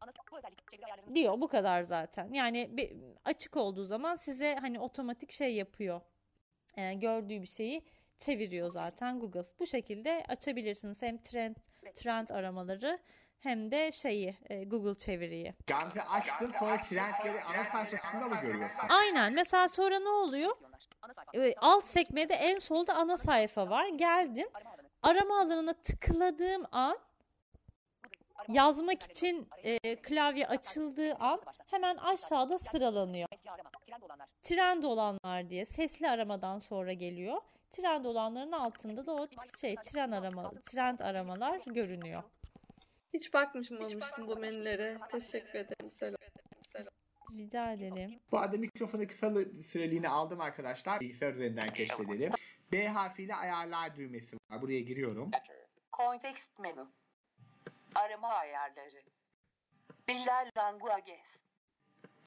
[0.00, 1.40] Ana bu özellik çeviri ayarlarını diyor.
[1.40, 2.32] Bu kadar zaten.
[2.32, 2.92] Yani bir-
[3.24, 6.00] açık olduğu zaman size hani otomatik şey yapıyor.
[6.76, 7.82] Ee, gördüğü bir şeyi
[8.18, 9.44] çeviriyor zaten Google.
[9.60, 11.56] Bu şekilde açabilirsiniz hem trend
[11.94, 12.98] trend aramaları
[13.40, 15.54] hem de şeyi e, Google çeviriyi.
[15.66, 18.88] Gamze açtın sonra trendleri ana sayfasında mı görüyorsun?
[18.88, 19.32] Aynen.
[19.32, 20.56] Mesela sonra ne oluyor?
[21.34, 23.88] Ee, alt sekmede en solda ana sayfa var.
[23.88, 24.48] Geldim.
[24.54, 24.88] Arama alanı.
[25.02, 26.98] Arama alanına tıkladığım an
[28.48, 33.28] yazmak için e, klavye açıldığı an hemen aşağıda sıralanıyor.
[34.42, 37.36] Trend olanlar diye sesli aramadan sonra geliyor.
[37.76, 39.28] Trend olanların altında da o
[39.60, 42.22] şey tren arama trend aramalar görünüyor.
[43.14, 44.98] Hiç bakmışım olmuştum bu menülere.
[45.10, 45.90] Teşekkür ederim.
[45.90, 46.18] Selam.
[47.38, 48.20] Rica ederim.
[48.32, 51.00] Bu arada mikrofonu kısa süreliğine aldım arkadaşlar.
[51.00, 52.32] Bilgisayar üzerinden keşfedelim.
[52.72, 54.62] B harfiyle ayarlar düğmesi var.
[54.62, 55.30] Buraya giriyorum.
[55.92, 56.86] Kontekst menü.
[57.94, 59.02] Arama ayarları.
[60.08, 61.36] Diller languages.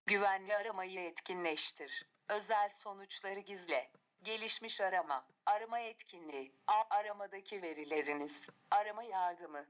[0.05, 2.05] Güvenli aramayı etkinleştir.
[2.29, 3.89] Özel sonuçları gizle.
[4.23, 5.25] Gelişmiş arama.
[5.45, 6.51] Arama etkinliği.
[6.67, 8.49] A- aramadaki verileriniz.
[8.71, 9.65] Arama yardımı.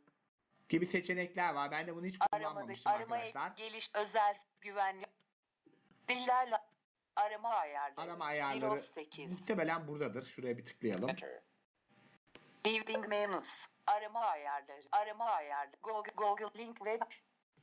[0.69, 1.71] Gibi seçenekler var.
[1.71, 3.57] Ben de bunu hiç Aramadaki kullanmamıştım arama et- arkadaşlar.
[3.57, 5.05] geliş özel güvenli
[6.07, 6.65] diller la-
[7.15, 8.01] arama ayarları.
[8.01, 9.31] Arama ayarları 1.8.
[9.31, 10.23] muhtemelen buradadır.
[10.25, 11.15] Şuraya bir tıklayalım.
[12.67, 13.65] Leaving menus.
[13.87, 14.81] Arama ayarları.
[14.91, 15.77] Arama ayarları.
[15.83, 17.01] Google, Google Link Web.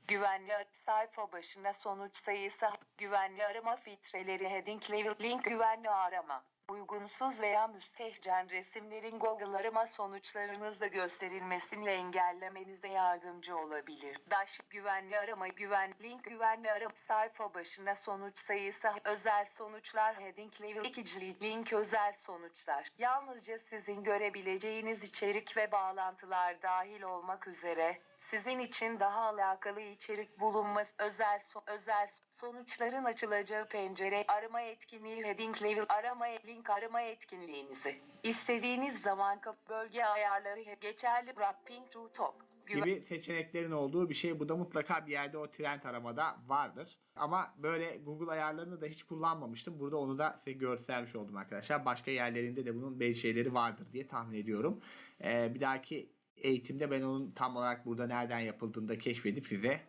[0.09, 2.67] Güvenli sayfa başına sonuç sayısı.
[2.99, 4.49] Güvenli arama filtreleri.
[4.51, 5.45] Heading level link.
[5.45, 6.45] Güvenli arama.
[6.69, 14.19] Uygunsuz veya müstehcen resimlerin Google arama sonuçlarınızda gösterilmesini engellemenize yardımcı olabilir.
[14.31, 20.85] Dash güvenli arama güven link güvenli arama sayfa başına sonuç sayısı özel sonuçlar heading level
[20.85, 21.41] 2.
[21.41, 22.89] link özel sonuçlar.
[22.99, 30.93] Yalnızca sizin görebileceğiniz içerik ve bağlantılar dahil olmak üzere sizin için daha alakalı içerik bulunması
[30.99, 39.03] özel so- özel sonuçların açılacağı pencere arama etkinliği heading level arama link arama etkinliğinizi istediğiniz
[39.03, 42.35] zaman kap bölge ayarları geçerli wrapping to top
[42.69, 44.41] gibi seçeneklerin olduğu bir şey.
[44.41, 46.99] Bu da mutlaka bir yerde o trend aramada vardır.
[47.17, 49.81] Ama böyle Google ayarlarını da hiç kullanmamıştım.
[49.81, 51.85] Burada onu da size göstermiş oldum arkadaşlar.
[51.85, 54.81] Başka yerlerinde de bunun belli şeyleri vardır diye tahmin ediyorum.
[55.25, 59.81] Ee, bir dahaki eğitimde ben onun tam olarak burada nereden yapıldığını da keşfedip size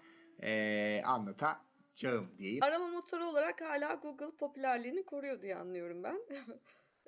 [0.44, 1.66] ee, anlatacağım
[2.38, 2.64] diyeyim.
[2.64, 6.20] Arama motoru olarak hala Google popülerliğini koruyor diye anlıyorum ben.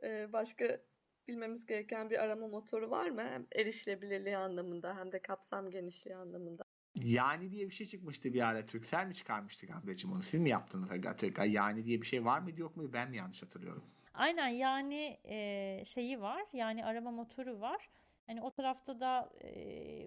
[0.03, 0.79] Ee, Başka
[1.27, 3.21] bilmemiz gereken bir arama motoru var mı?
[3.21, 6.63] Hem erişilebilirliği anlamında hem de kapsam genişliği anlamında.
[6.95, 8.65] Yani diye bir şey çıkmıştı bir ara.
[8.65, 10.23] Türksel mi çıkarmıştı Gamzeciğim onu?
[10.23, 10.91] Siz mi yaptınız?
[10.91, 11.15] Aga?
[11.45, 12.93] Yani diye bir şey var mıydı yok mu?
[12.93, 13.83] Ben mi yanlış hatırlıyorum?
[14.13, 17.89] Aynen yani e, şeyi var yani arama motoru var.
[18.27, 19.51] Hani o tarafta da e,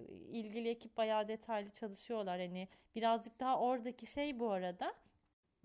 [0.09, 2.39] ilgili ekip bayağı detaylı çalışıyorlar.
[2.39, 4.93] Hani birazcık daha oradaki şey bu arada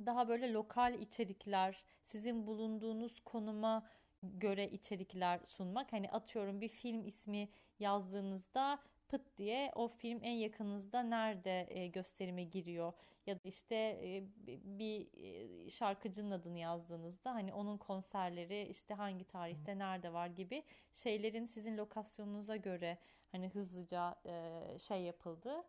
[0.06, 3.86] daha böyle lokal içerikler, sizin bulunduğunuz konuma
[4.22, 5.92] göre içerikler sunmak.
[5.92, 7.48] Hani atıyorum bir film ismi
[7.78, 8.78] yazdığınızda
[9.08, 12.92] pıt diye o film en yakınınızda nerede e, gösterime giriyor
[13.26, 14.24] ya da işte e,
[14.78, 21.46] bir e, şarkıcının adını yazdığınızda hani onun konserleri işte hangi tarihte nerede var gibi şeylerin
[21.46, 22.98] sizin lokasyonunuza göre
[23.32, 25.64] hani hızlıca e, şey yapıldığı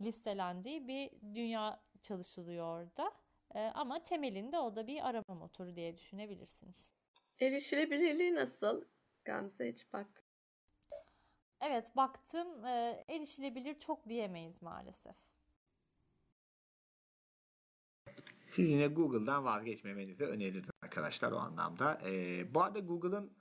[0.00, 3.12] listelendiği bir dünya çalışılıyor orada.
[3.54, 6.88] E, ama temelinde o da bir arama motoru diye düşünebilirsiniz.
[7.40, 8.84] Erişilebilirliği nasıl?
[9.24, 10.31] Gamze hiç baktın.
[11.62, 15.14] Evet baktım e, erişilebilir çok diyemeyiz maalesef.
[18.44, 22.00] Siz yine Google'dan vazgeçmemenizi öneririm arkadaşlar o anlamda.
[22.06, 23.32] Ee, bu arada Google'ın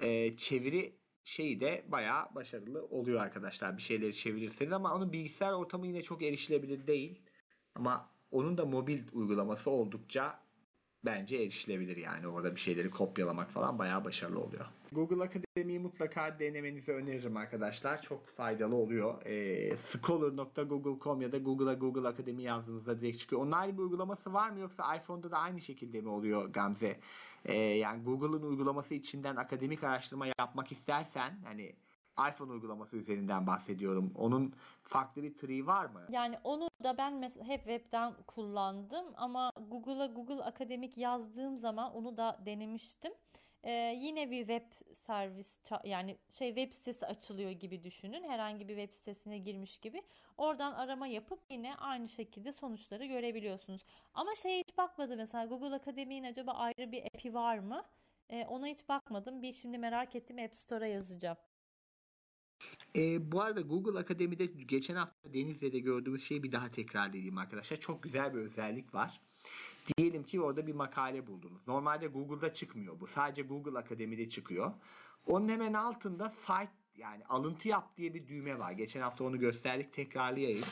[0.00, 3.76] e, çeviri şeyi de bayağı başarılı oluyor arkadaşlar.
[3.76, 7.22] Bir şeyleri çevirirseniz ama onun bilgisayar ortamı yine çok erişilebilir değil.
[7.74, 10.39] Ama onun da mobil uygulaması oldukça
[11.04, 12.28] bence erişilebilir yani.
[12.28, 14.66] Orada bir şeyleri kopyalamak falan bayağı başarılı oluyor.
[14.92, 18.02] Google Akademi'yi mutlaka denemenizi öneririm arkadaşlar.
[18.02, 19.22] Çok faydalı oluyor.
[19.26, 23.42] Ee, scholar.google.com ya da Google'a Google Akademi yazdığınızda direkt çıkıyor.
[23.42, 27.00] Onun ayrı bir uygulaması var mı yoksa iPhone'da da aynı şekilde mi oluyor Gamze?
[27.44, 31.74] Ee, yani Google'ın uygulaması içinden akademik araştırma yapmak istersen hani
[32.28, 34.12] iPhone uygulaması üzerinden bahsediyorum.
[34.14, 34.54] Onun
[34.90, 36.06] farklı bir tree var mı?
[36.08, 42.16] Yani onu da ben mes- hep webten kullandım ama Google'a Google Akademik yazdığım zaman onu
[42.16, 43.12] da denemiştim.
[43.64, 48.28] Ee, yine bir web servis yani şey web sitesi açılıyor gibi düşünün.
[48.28, 50.02] Herhangi bir web sitesine girmiş gibi.
[50.36, 53.84] Oradan arama yapıp yine aynı şekilde sonuçları görebiliyorsunuz.
[54.14, 57.84] Ama şeye hiç bakmadım mesela Google Akademi'nin acaba ayrı bir app'i var mı?
[58.30, 59.42] Ee, ona hiç bakmadım.
[59.42, 61.36] Bir şimdi merak ettim App Store'a yazacağım.
[62.96, 67.76] E, bu arada Google Akademi'de geçen hafta Denizli'de gördüğümüz şeyi bir daha tekrarlayayım arkadaşlar.
[67.76, 69.20] Çok güzel bir özellik var.
[69.98, 71.66] Diyelim ki orada bir makale buldunuz.
[71.66, 73.06] Normalde Google'da çıkmıyor bu.
[73.06, 74.72] Sadece Google Akademi'de çıkıyor.
[75.26, 78.72] Onun hemen altında site yani alıntı yap diye bir düğme var.
[78.72, 80.64] Geçen hafta onu gösterdik tekrarlayayım.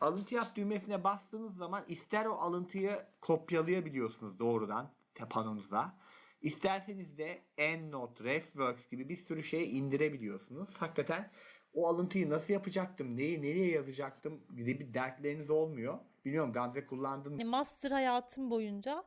[0.00, 4.90] Alıntı yap düğmesine bastığınız zaman ister o alıntıyı kopyalayabiliyorsunuz doğrudan
[5.30, 5.94] panonuza.
[6.42, 10.76] İsterseniz de EndNote, RefWorks gibi bir sürü şey indirebiliyorsunuz.
[10.80, 11.30] Hakikaten
[11.74, 15.98] o alıntıyı nasıl yapacaktım, neyi nereye yazacaktım gibi bir dertleriniz olmuyor.
[16.24, 17.44] Bilmiyorum Gamze kullandın mı?
[17.44, 19.04] Master hayatım boyunca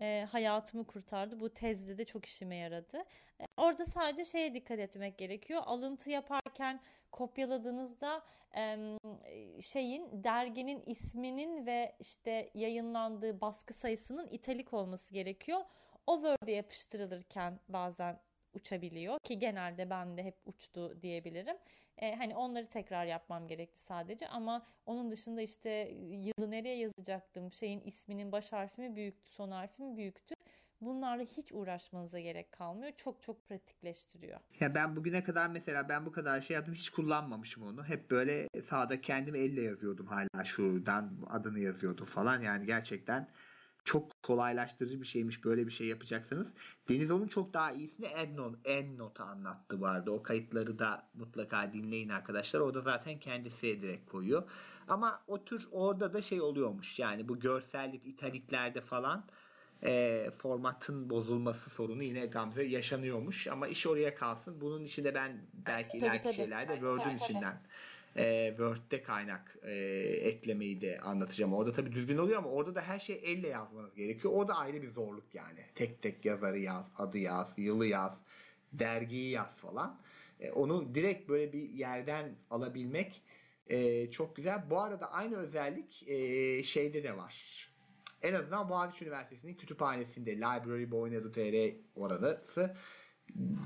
[0.00, 1.40] e, hayatımı kurtardı.
[1.40, 2.96] Bu tezde de çok işime yaradı.
[3.40, 5.62] E, orada sadece şeye dikkat etmek gerekiyor.
[5.66, 6.80] Alıntı yaparken
[7.12, 8.22] kopyaladığınızda
[8.56, 8.76] e,
[9.60, 15.60] şeyin derginin isminin ve işte yayınlandığı baskı sayısının italik olması gerekiyor.
[16.06, 18.20] O Word'e yapıştırılırken bazen
[18.54, 21.56] uçabiliyor ki genelde bende hep uçtu diyebilirim.
[21.98, 25.70] E, hani onları tekrar yapmam gerekti sadece ama onun dışında işte
[26.10, 30.34] yılı nereye yazacaktım, şeyin isminin baş harfi mi büyüktü, son harfi mi büyüktü.
[30.80, 32.92] Bunlarla hiç uğraşmanıza gerek kalmıyor.
[32.96, 34.40] Çok çok pratikleştiriyor.
[34.60, 37.84] Ya ben bugüne kadar mesela ben bu kadar şey yaptım hiç kullanmamışım onu.
[37.84, 42.40] Hep böyle sağda kendim elle yazıyordum hala şuradan adını yazıyordum falan.
[42.40, 43.28] Yani gerçekten
[43.86, 46.48] çok kolaylaştırıcı bir şeymiş böyle bir şey yapacaksanız.
[46.88, 50.10] Deniz onun çok daha iyisini EndNote, EndNote'a anlattı vardı.
[50.10, 52.60] O kayıtları da mutlaka dinleyin arkadaşlar.
[52.60, 54.42] O da zaten kendisi direkt koyuyor.
[54.88, 56.98] Ama o tür orada da şey oluyormuş.
[56.98, 59.24] Yani bu görsellik italiklerde falan
[59.84, 63.48] e, formatın bozulması sorunu yine Gamze yaşanıyormuş.
[63.48, 64.60] Ama iş oraya kalsın.
[64.60, 66.34] Bunun içinde ben belki Tabii, ileriki tabii.
[66.34, 67.62] şeylerde Word'ün içinden
[68.16, 69.74] e, Word'de kaynak e,
[70.22, 71.54] eklemeyi de anlatacağım.
[71.54, 74.34] Orada tabii düzgün oluyor ama orada da her şeyi elle yazmanız gerekiyor.
[74.34, 75.60] O da ayrı bir zorluk yani.
[75.74, 78.22] Tek tek yazarı yaz, adı yaz, yılı yaz,
[78.72, 80.00] dergiyi yaz falan.
[80.40, 83.22] E, onu direkt böyle bir yerden alabilmek
[83.66, 84.70] e, çok güzel.
[84.70, 87.66] Bu arada aynı özellik e, şeyde de var.
[88.22, 92.76] En azından Boğaziçi Üniversitesi'nin kütüphanesinde library.boyun.tr orası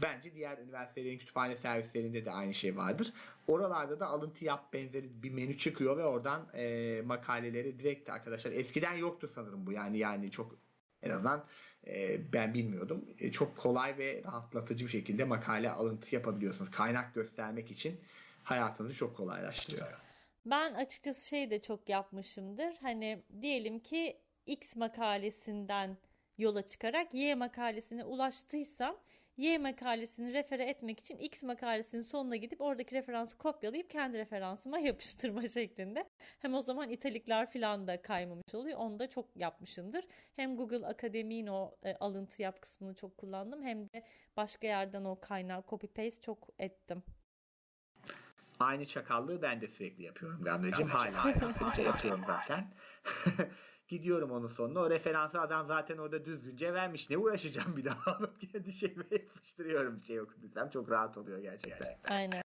[0.02, 3.12] bence diğer üniversitelerin kütüphane servislerinde de aynı şey vardır.
[3.46, 8.94] Oralarda da alıntı yap benzeri bir menü çıkıyor ve oradan e, makaleleri direkt arkadaşlar eskiden
[8.94, 10.56] yoktu sanırım bu yani yani çok
[11.02, 11.44] en azından
[11.86, 13.04] e, ben bilmiyordum.
[13.18, 16.70] E, çok kolay ve rahatlatıcı bir şekilde makale alıntı yapabiliyorsunuz.
[16.70, 18.00] Kaynak göstermek için
[18.42, 19.86] hayatınızı çok kolaylaştırıyor.
[20.46, 22.76] Ben açıkçası şey de çok yapmışımdır.
[22.80, 25.96] Hani diyelim ki X makalesinden
[26.38, 28.96] yola çıkarak Y makalesine ulaştıysam
[29.40, 35.48] Y makalesini refere etmek için X makalesinin sonuna gidip oradaki referansı kopyalayıp kendi referansıma yapıştırma
[35.48, 36.08] şeklinde.
[36.38, 38.78] Hem o zaman italikler falan da kaymamış oluyor.
[38.78, 40.04] Onu da çok yapmışımdır.
[40.36, 43.62] Hem Google Akademi'nin o e, alıntı yap kısmını çok kullandım.
[43.62, 44.04] Hem de
[44.36, 47.02] başka yerden o kaynağı copy paste çok ettim.
[48.60, 50.88] Aynı çakallığı ben de sürekli yapıyorum Gamzeciğim.
[50.88, 51.28] Hala
[51.82, 52.72] yapıyorum zaten.
[53.90, 54.80] Gidiyorum onun sonuna.
[54.80, 57.10] O referansı adam zaten orada düzgünce vermiş.
[57.10, 60.70] Ne uğraşacağım bir daha alıp kendi şeyime yapıştırıyorum bir şey okuduysam.
[60.70, 61.98] Çok rahat oluyor gerçekten.
[62.04, 62.42] Aynen.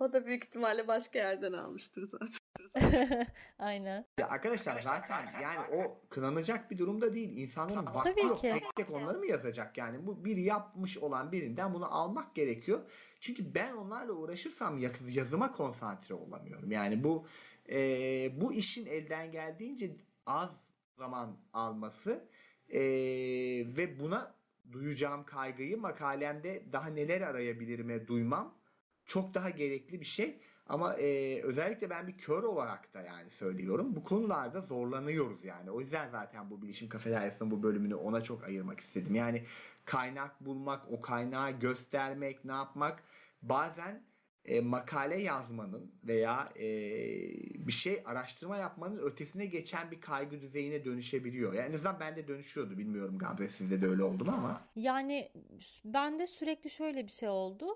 [0.00, 2.28] O da büyük ihtimalle başka yerden almıştır zaten.
[3.58, 4.04] Aynen.
[4.20, 7.36] Ya arkadaşlar zaten yani o kınanacak bir durumda değil.
[7.36, 8.40] İnsanların vakti Tabii yok.
[8.40, 8.50] ki.
[8.52, 10.06] Tek tek onları mı yazacak yani?
[10.06, 12.80] Bu bir yapmış olan birinden bunu almak gerekiyor.
[13.20, 16.70] Çünkü ben onlarla uğraşırsam yaz- yazıma konsantre olamıyorum.
[16.70, 17.26] Yani bu
[17.72, 19.96] e, bu işin elden geldiğince
[20.26, 20.50] az
[20.96, 22.28] zaman alması
[22.68, 22.80] e,
[23.76, 24.34] ve buna
[24.72, 28.54] duyacağım kaygıyı makalemde daha neler arayabilirime duymam
[29.06, 30.40] çok daha gerekli bir şey.
[30.66, 33.96] Ama e, özellikle ben bir kör olarak da yani söylüyorum.
[33.96, 35.70] Bu konularda zorlanıyoruz yani.
[35.70, 39.14] O yüzden zaten bu bilişim kafeteryasının bu bölümünü ona çok ayırmak istedim.
[39.14, 39.44] Yani
[39.84, 43.02] kaynak bulmak, o kaynağı göstermek, ne yapmak
[43.42, 44.02] bazen
[44.48, 46.68] e, makale yazmanın veya e,
[47.66, 51.52] bir şey araştırma yapmanın ötesine geçen bir kaygı düzeyine dönüşebiliyor.
[51.52, 52.78] Yani en azından bende dönüşüyordu.
[52.78, 54.68] Bilmiyorum Gamze sizde de öyle oldu mu ama.
[54.76, 55.32] Yani
[55.84, 57.66] bende sürekli şöyle bir şey oldu.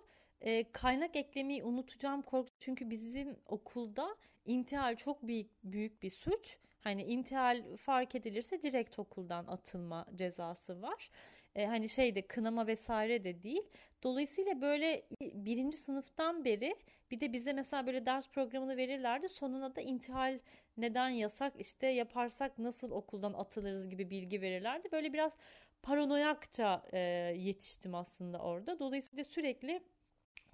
[0.40, 2.50] Ee, kaynak eklemeyi unutacağım korku.
[2.58, 6.58] Çünkü bizim okulda intihal çok büyük büyük bir suç.
[6.80, 11.10] Hani intihal fark edilirse direkt okuldan atılma cezası var.
[11.56, 13.62] Ee, hani şeyde kınama vesaire de değil.
[14.02, 16.76] Dolayısıyla böyle birinci sınıftan beri
[17.10, 19.28] bir de bize mesela böyle ders programını verirlerdi.
[19.28, 20.38] Sonuna da intihal
[20.76, 24.88] neden yasak işte yaparsak nasıl okuldan atılırız gibi bilgi verirlerdi.
[24.92, 25.36] Böyle biraz
[25.82, 26.98] paranoyakça e,
[27.38, 28.78] yetiştim aslında orada.
[28.78, 29.82] Dolayısıyla sürekli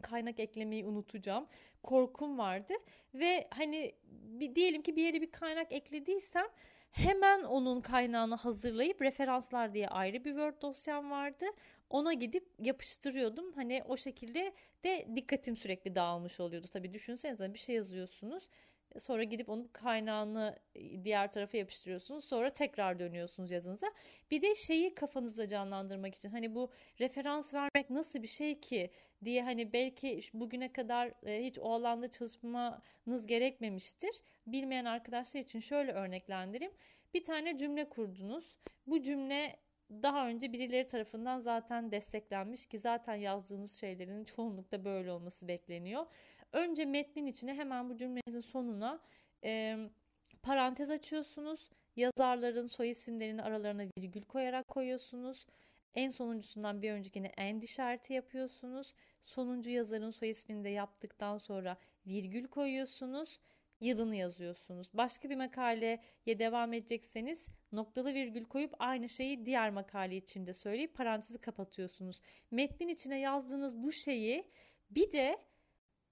[0.02, 1.46] kaynak eklemeyi unutacağım
[1.82, 2.74] korkum vardı
[3.14, 6.46] ve hani bir, diyelim ki bir yere bir kaynak eklediysem
[6.90, 11.44] hemen onun kaynağını hazırlayıp referanslar diye ayrı bir Word dosyam vardı.
[11.90, 13.52] Ona gidip yapıştırıyordum.
[13.52, 14.52] Hani o şekilde
[14.84, 16.66] de dikkatim sürekli dağılmış oluyordu.
[16.72, 18.48] Tabii düşünsenize bir şey yazıyorsunuz.
[18.98, 20.58] Sonra gidip onun kaynağını
[21.04, 22.24] diğer tarafa yapıştırıyorsunuz.
[22.24, 23.92] Sonra tekrar dönüyorsunuz yazınıza.
[24.30, 26.70] Bir de şeyi kafanızda canlandırmak için hani bu
[27.00, 28.90] referans vermek nasıl bir şey ki
[29.24, 34.22] diye hani belki bugüne kadar hiç o alanda çalışmanız gerekmemiştir.
[34.46, 36.72] Bilmeyen arkadaşlar için şöyle örneklendireyim.
[37.14, 38.56] Bir tane cümle kurdunuz.
[38.86, 39.56] Bu cümle
[39.90, 46.06] daha önce birileri tarafından zaten desteklenmiş ki zaten yazdığınız şeylerin çoğunlukla böyle olması bekleniyor.
[46.52, 49.00] Önce metnin içine hemen bu cümlenizin sonuna
[49.44, 49.76] e,
[50.42, 51.70] parantez açıyorsunuz.
[51.96, 55.46] Yazarların soy isimlerini aralarına virgül koyarak koyuyorsunuz.
[55.94, 58.94] En sonuncusundan bir öncekine end işareti yapıyorsunuz.
[59.22, 61.76] Sonuncu yazarın soy ismini de yaptıktan sonra
[62.06, 63.40] virgül koyuyorsunuz.
[63.80, 64.90] Yılını yazıyorsunuz.
[64.94, 71.38] Başka bir makaleye devam edecekseniz noktalı virgül koyup aynı şeyi diğer makale içinde söyleyip parantezi
[71.38, 72.22] kapatıyorsunuz.
[72.50, 74.44] Metnin içine yazdığınız bu şeyi
[74.90, 75.38] bir de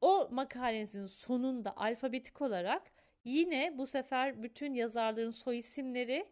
[0.00, 2.82] o makalenizin sonunda alfabetik olarak
[3.24, 6.26] yine bu sefer bütün yazarların soy isimleri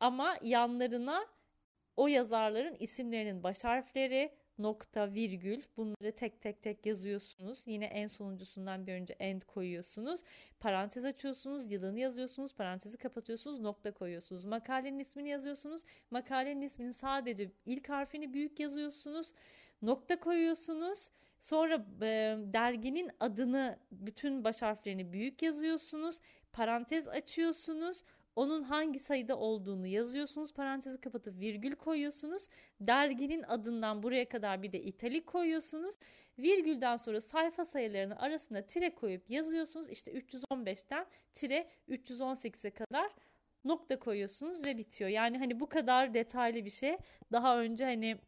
[0.00, 1.26] ama yanlarına
[1.96, 7.62] o yazarların isimlerinin baş harfleri, nokta, virgül bunları tek tek tek yazıyorsunuz.
[7.66, 10.20] Yine en sonuncusundan bir önce end koyuyorsunuz.
[10.60, 14.44] Parantez açıyorsunuz, yılını yazıyorsunuz, parantezi kapatıyorsunuz, nokta koyuyorsunuz.
[14.44, 15.82] Makalenin ismini yazıyorsunuz.
[16.10, 19.32] Makalenin isminin sadece ilk harfini büyük yazıyorsunuz.
[19.82, 21.08] Nokta koyuyorsunuz.
[21.40, 26.20] Sonra e, derginin adını bütün baş harflerini büyük yazıyorsunuz.
[26.52, 28.04] Parantez açıyorsunuz.
[28.36, 30.54] Onun hangi sayıda olduğunu yazıyorsunuz.
[30.54, 32.48] Parantezi kapatıp virgül koyuyorsunuz.
[32.80, 35.94] Derginin adından buraya kadar bir de italik koyuyorsunuz.
[36.38, 39.90] Virgülden sonra sayfa sayılarını arasına tire koyup yazıyorsunuz.
[39.90, 43.10] İşte 315'ten tire 318'e kadar
[43.64, 45.10] nokta koyuyorsunuz ve bitiyor.
[45.10, 46.96] Yani hani bu kadar detaylı bir şey
[47.32, 48.18] daha önce hani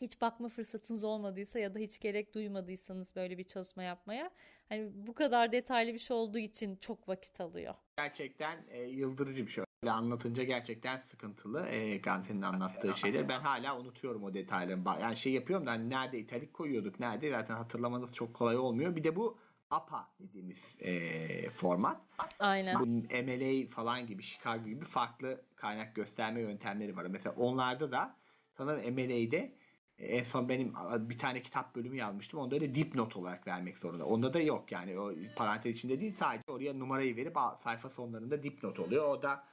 [0.00, 4.30] hiç bakma fırsatınız olmadıysa ya da hiç gerek duymadıysanız böyle bir çalışma yapmaya
[4.68, 7.74] hani bu kadar detaylı bir şey olduğu için çok vakit alıyor.
[7.96, 9.64] Gerçekten e, yıldırıcı bir şey.
[9.82, 11.68] Öyle anlatınca gerçekten sıkıntılı.
[11.68, 13.28] E, Gamze'nin anlattığı şeyler.
[13.28, 14.80] Ben hala unutuyorum o detayları.
[15.02, 18.96] Yani şey yapıyorum da hani nerede italik koyuyorduk, nerede zaten hatırlamanız çok kolay olmuyor.
[18.96, 19.38] Bir de bu
[19.70, 22.00] APA dediğimiz e, format.
[22.38, 22.80] Aynen.
[22.80, 27.04] Bu MLA falan gibi, Chicago gibi farklı kaynak gösterme yöntemleri var.
[27.04, 28.16] Mesela onlarda da
[28.52, 29.55] sanırım MLA'de
[29.98, 32.40] en son benim bir tane kitap bölümü yazmıştım.
[32.40, 34.06] Onda öyle dipnot olarak vermek zorunda.
[34.06, 38.80] Onda da yok yani o parantez içinde değil sadece oraya numarayı verip sayfa sonlarında dipnot
[38.80, 39.08] oluyor.
[39.08, 39.44] O da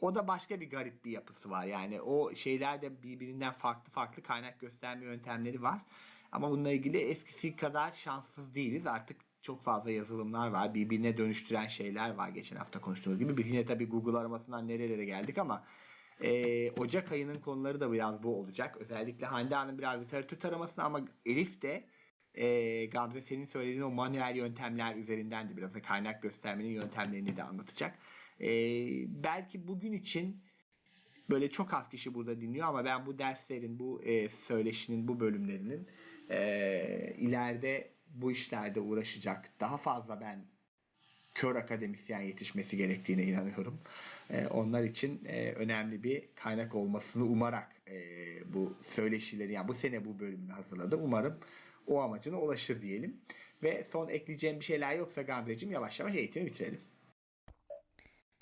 [0.00, 1.64] o da başka bir garip bir yapısı var.
[1.64, 5.78] Yani o şeylerde birbirinden farklı farklı kaynak gösterme yöntemleri var.
[6.32, 8.86] Ama bununla ilgili eskisi kadar şanssız değiliz.
[8.86, 10.74] Artık çok fazla yazılımlar var.
[10.74, 13.36] Birbirine dönüştüren şeyler var geçen hafta konuştuğumuz gibi.
[13.36, 15.64] Biz yine tabii Google aramasından nerelere geldik ama
[16.24, 18.76] e, Ocak ayının konuları da biraz bu olacak.
[18.76, 21.84] Özellikle Hande Hanım biraz literatür taramasına ama Elif de
[22.34, 27.42] e, Gamze senin söylediğin o manuel yöntemler üzerinden de biraz da kaynak göstermenin yöntemlerini de
[27.42, 27.98] anlatacak.
[28.40, 28.48] E,
[29.24, 30.42] belki bugün için
[31.30, 35.88] böyle çok az kişi burada dinliyor ama ben bu derslerin, bu e, söyleşinin, bu bölümlerinin
[36.30, 40.44] e, ileride bu işlerde uğraşacak daha fazla ben
[41.34, 43.80] kör akademisyen yetişmesi gerektiğine inanıyorum.
[44.32, 48.02] E, onlar için e, önemli bir kaynak olmasını umarak e,
[48.54, 51.00] bu söyleşileri yani bu sene bu bölümü hazırladım.
[51.02, 51.40] Umarım
[51.86, 53.20] o amacına ulaşır diyelim.
[53.62, 56.80] Ve son ekleyeceğim bir şeyler yoksa Gamze'cim yavaş yavaş eğitimi bitirelim.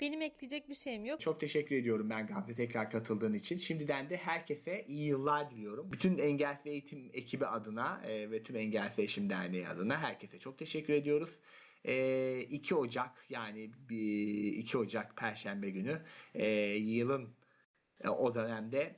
[0.01, 1.19] Benim ekleyecek bir şeyim yok.
[1.19, 3.57] Çok teşekkür ediyorum ben Gamze tekrar katıldığın için.
[3.57, 5.91] Şimdiden de herkese iyi yıllar diliyorum.
[5.91, 10.93] Bütün Engelsiz Eğitim ekibi adına e, ve tüm Engelsiz Eğitim Derneği adına herkese çok teşekkür
[10.93, 11.39] ediyoruz.
[11.83, 16.01] 2 Ocak yani 2 Ocak Perşembe günü
[16.77, 17.29] yılın
[18.07, 18.95] o dönemde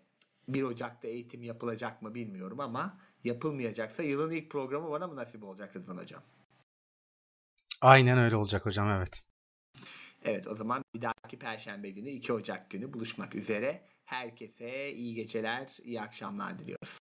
[0.47, 5.75] 1 Ocak'ta eğitim yapılacak mı bilmiyorum ama yapılmayacaksa yılın ilk programı bana mı nasip olacak
[5.75, 6.23] Rıdvan Hocam?
[7.81, 9.23] Aynen öyle olacak hocam evet.
[10.23, 13.85] Evet o zaman bir dahaki Perşembe günü 2 Ocak günü buluşmak üzere.
[14.05, 16.99] Herkese iyi geceler, iyi akşamlar diliyoruz.